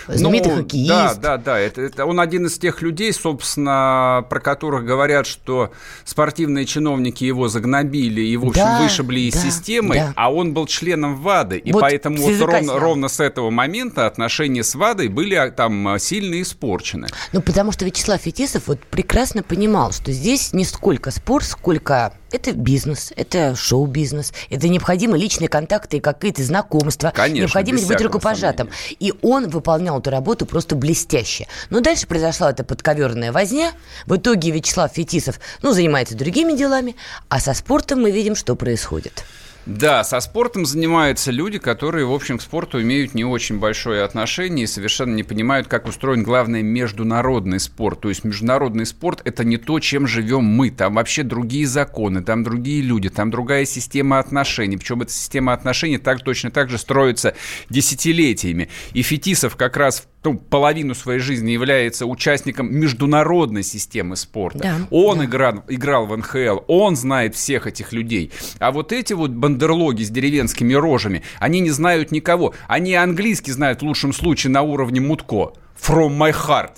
Знаменитый 0.08 0.52
ну, 0.52 0.58
хоккеист. 0.64 0.88
Да, 0.88 1.16
да, 1.16 1.38
да. 1.38 1.60
Это, 1.60 1.82
это 1.82 2.06
он 2.06 2.20
один 2.20 2.46
из 2.46 2.58
тех 2.58 2.82
людей, 2.82 3.14
собственно, 3.14 4.26
про 4.30 4.40
которых 4.40 4.86
говорят, 4.86 5.28
что 5.28 5.72
спортивные 6.06 6.66
чиновники 6.66 7.24
его 7.24 7.48
загнобили 7.48 8.22
и, 8.22 8.38
в 8.38 8.46
общем, 8.46 8.64
да, 8.64 8.82
вышибли 8.82 9.22
из 9.22 9.34
да, 9.34 9.40
системы, 9.40 9.96
да. 9.96 10.14
а 10.16 10.34
он 10.34 10.54
был 10.54 10.68
членом 10.68 11.22
ВАДы. 11.22 11.58
И 11.58 11.72
вот 11.72 11.82
поэтому 11.82 12.18
вот 12.18 12.40
ровно, 12.40 12.80
ровно 12.80 13.08
с 13.08 13.20
этого 13.20 13.50
момента 13.50 14.08
отношения 14.08 14.64
с 14.64 14.76
ВАДой 14.76 15.08
были 15.08 15.36
а, 15.36 15.52
там 15.52 15.98
сильно 16.00 16.42
испорчены. 16.42 17.08
Ну, 17.32 17.42
потому 17.42 17.72
что 17.72 17.86
Вячеслав 17.86 18.22
Фетисов 18.22 18.68
вот 18.68 18.80
прекрасно 18.80 19.44
понимал, 19.44 19.92
что 19.92 20.12
здесь 20.12 20.54
не 20.54 20.66
сколько 20.66 21.12
спор, 21.12 21.44
сколько 21.44 22.14
это 22.34 22.52
бизнес, 22.54 23.13
это 23.15 23.56
шоу-бизнес, 23.56 24.34
это 24.50 24.67
необходимы 24.67 25.17
личные 25.17 25.48
контакты 25.48 25.98
и 25.98 26.00
какие-то 26.00 26.43
знакомства. 26.43 27.12
Конечно, 27.15 27.43
Необходимость 27.43 27.88
быть 27.88 28.02
рукопожатым. 28.02 28.67
Сомнения. 28.67 28.98
И 29.00 29.13
он 29.22 29.50
выполнял 29.50 30.00
эту 30.00 30.10
работу 30.10 30.46
просто 30.46 30.76
блестяще. 30.76 31.48
Но 31.69 31.80
дальше 31.80 32.08
произошла 32.08 32.50
эта 32.50 32.63
подковерная 32.63 33.32
возня. 33.32 33.72
В 34.08 34.15
итоге 34.15 34.52
Вячеслав 34.52 34.91
Фетисов, 34.91 35.39
ну, 35.62 35.74
занимается 35.74 36.15
другими 36.15 36.54
делами, 36.54 36.96
а 37.30 37.39
со 37.39 37.54
спортом 37.54 38.02
мы 38.02 38.12
видим, 38.12 38.36
что 38.36 38.56
происходит. 38.56 39.24
Да, 39.65 40.04
со 40.04 40.19
спортом 40.19 40.65
занимаются 40.65 41.32
люди, 41.32 41.58
которые, 41.58 42.06
в 42.06 42.12
общем, 42.12 42.38
к 42.38 42.41
спорту 42.41 42.82
имеют 42.82 43.13
не 43.13 43.23
очень 43.23 43.60
большое 43.60 44.04
отношение 44.04 44.65
и 44.65 44.67
совершенно 44.67 45.15
не 45.15 45.23
понимают, 45.23 45.67
как 45.67 45.88
устроен, 45.88 46.23
главное, 46.23 46.62
международный 46.62 47.60
спорт. 47.60 48.02
То 48.02 48.10
есть 48.10 48.26
международный 48.26 48.86
спорт– 48.86 49.21
это 49.23 49.45
не 49.45 49.58
то, 49.58 49.80
чем 49.80 50.06
живем 50.06 50.43
мы. 50.43 50.69
Там 50.69 50.95
вообще 50.95 51.23
другие 51.23 51.65
законы, 51.65 52.21
там 52.21 52.43
другие 52.43 52.82
люди, 52.82 53.10
там 53.10 53.32
другая 53.32 53.65
система 53.65 54.19
отношений. 54.19 54.78
Причем 54.78 55.02
эта 55.02 55.12
система 55.12 55.54
отношений 55.54 55.97
так, 55.97 56.21
точно 56.23 56.52
так 56.52 56.69
же 56.69 56.78
строится 56.78 57.36
десятилетиями. 57.69 58.69
И 58.93 59.02
Фетисов 59.02 59.56
как 59.56 59.78
раз 59.78 60.08
ну, 60.23 60.38
половину 60.38 60.95
своей 60.95 61.19
жизни 61.19 61.52
является 61.52 62.06
участником 62.06 62.73
международной 62.73 63.63
системы 63.63 64.15
спорта. 64.15 64.60
Да, 64.60 64.78
он 64.89 65.19
да. 65.19 65.26
Играл, 65.26 65.63
играл 65.67 66.06
в 66.06 66.17
НХЛ, 66.17 66.60
он 66.67 66.95
знает 66.95 67.36
всех 67.36 67.67
этих 67.67 67.91
людей. 67.93 68.32
А 68.60 68.71
вот 68.71 68.91
эти 68.91 69.13
вот 69.13 69.32
бандерлоги 69.54 70.04
с 70.04 70.10
деревенскими 70.10 70.74
рожами, 70.74 71.24
они 71.39 71.60
не 71.60 71.72
знают 71.72 72.12
никого. 72.12 72.54
Они 72.68 72.96
английский 72.96 73.52
знают 73.52 73.82
в 73.82 73.86
лучшем 73.86 74.13
случае 74.13 74.52
на 74.52 74.62
уровне 74.62 75.00
Мутко. 75.00 75.54
From 75.80 76.18
my 76.18 76.34
heart. 76.34 76.72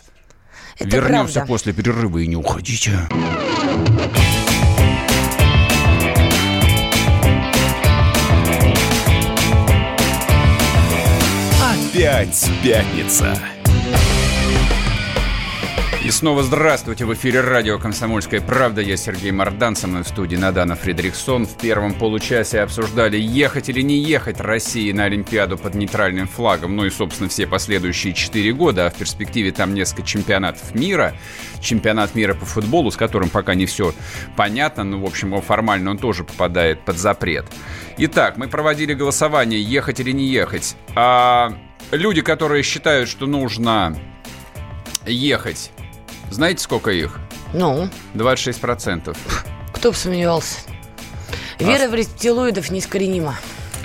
Это 0.78 0.98
Вернемся 0.98 1.36
правда. 1.36 1.48
после 1.54 1.74
перерыва 1.74 2.18
и 2.18 2.28
не 2.28 2.36
уходите. 2.36 2.92
Опять 11.62 12.50
пятница. 12.62 13.38
И 16.06 16.12
снова 16.12 16.44
здравствуйте. 16.44 17.04
В 17.04 17.16
эфире 17.16 17.42
радио 17.42 17.80
«Комсомольская 17.80 18.40
правда». 18.40 18.80
Я 18.80 18.96
Сергей 18.96 19.32
Мордан, 19.32 19.76
со 19.76 19.88
мной 19.88 20.04
в 20.04 20.08
студии 20.08 20.36
Надана 20.36 20.76
Фредериксон. 20.76 21.48
В 21.48 21.58
первом 21.58 21.96
получасе 21.96 22.60
обсуждали, 22.60 23.18
ехать 23.18 23.70
или 23.70 23.82
не 23.82 23.98
ехать 23.98 24.40
России 24.40 24.92
на 24.92 25.06
Олимпиаду 25.06 25.58
под 25.58 25.74
нейтральным 25.74 26.28
флагом. 26.28 26.76
Ну 26.76 26.86
и, 26.86 26.92
собственно, 26.92 27.28
все 27.28 27.48
последующие 27.48 28.14
четыре 28.14 28.54
года. 28.54 28.86
А 28.86 28.92
в 28.92 28.94
перспективе 28.94 29.52
там 29.52 29.74
несколько 29.74 30.04
чемпионатов 30.04 30.76
мира. 30.76 31.16
Чемпионат 31.60 32.14
мира 32.14 32.36
по 32.36 32.46
футболу, 32.46 32.92
с 32.92 32.98
которым 32.98 33.30
пока 33.30 33.56
не 33.56 33.66
все 33.66 33.92
понятно. 34.38 34.84
Ну, 34.84 35.02
в 35.02 35.06
общем, 35.06 35.42
формально 35.42 35.90
он 35.90 35.98
тоже 35.98 36.24
попадает 36.24 36.86
под 36.86 37.00
запрет. 37.00 37.48
Итак, 37.98 38.38
мы 38.38 38.48
проводили 38.48 38.94
голосование, 38.94 39.60
ехать 39.60 40.00
или 40.00 40.12
не 40.12 40.28
ехать. 40.28 40.76
А 40.94 41.58
люди, 41.90 42.22
которые 42.22 42.62
считают, 42.62 43.10
что 43.10 43.26
нужно 43.26 43.98
ехать, 45.08 45.72
знаете, 46.36 46.62
сколько 46.62 46.92
их? 46.92 47.18
Ну? 47.54 47.90
26%. 48.14 49.16
Кто 49.74 49.92
бы 49.92 49.98
сомневался. 49.98 50.60
Вера 51.60 51.86
а... 51.86 51.88
в 51.88 51.96
рептилоидов 51.96 52.70
неискоренима. 52.70 53.36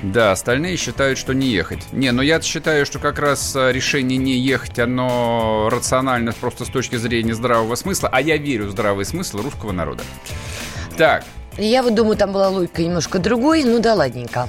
Да, 0.02 0.32
остальные 0.32 0.76
считают, 0.76 1.18
что 1.18 1.32
не 1.32 1.46
ехать. 1.48 1.92
Не, 1.92 2.10
но 2.10 2.22
я 2.22 2.40
считаю, 2.40 2.86
что 2.86 2.98
как 2.98 3.18
раз 3.18 3.54
а, 3.54 3.70
решение 3.70 4.18
не 4.18 4.36
ехать, 4.38 4.78
оно 4.78 5.68
рационально 5.70 6.32
просто 6.32 6.64
с 6.64 6.68
точки 6.68 6.96
зрения 6.96 7.34
здравого 7.34 7.74
смысла, 7.74 8.08
а 8.10 8.20
я 8.20 8.36
верю 8.38 8.66
в 8.66 8.70
здравый 8.70 9.04
смысл 9.04 9.42
русского 9.42 9.72
народа. 9.72 10.02
Так. 10.96 11.24
Я 11.58 11.82
вот 11.82 11.94
думаю, 11.94 12.16
там 12.16 12.32
была 12.32 12.48
логика 12.48 12.82
немножко 12.82 13.18
другой, 13.18 13.62
ну 13.64 13.78
да 13.78 13.94
ладненько. 13.94 14.48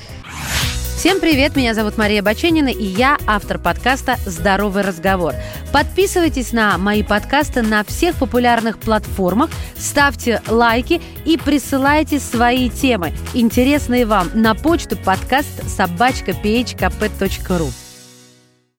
Всем 1.01 1.19
привет, 1.19 1.55
меня 1.55 1.73
зовут 1.73 1.97
Мария 1.97 2.21
Баченина, 2.21 2.67
и 2.67 2.83
я 2.83 3.17
автор 3.25 3.57
подкаста 3.57 4.17
«Здоровый 4.27 4.83
разговор». 4.83 5.33
Подписывайтесь 5.73 6.53
на 6.53 6.77
мои 6.77 7.01
подкасты 7.01 7.63
на 7.63 7.83
всех 7.83 8.17
популярных 8.17 8.77
платформах, 8.77 9.49
ставьте 9.75 10.43
лайки 10.47 11.01
и 11.25 11.39
присылайте 11.39 12.19
свои 12.19 12.69
темы, 12.69 13.13
интересные 13.33 14.05
вам, 14.05 14.29
на 14.35 14.53
почту 14.53 14.95
подкаст 14.95 15.67
собачка.phkp.ru. 15.67 17.90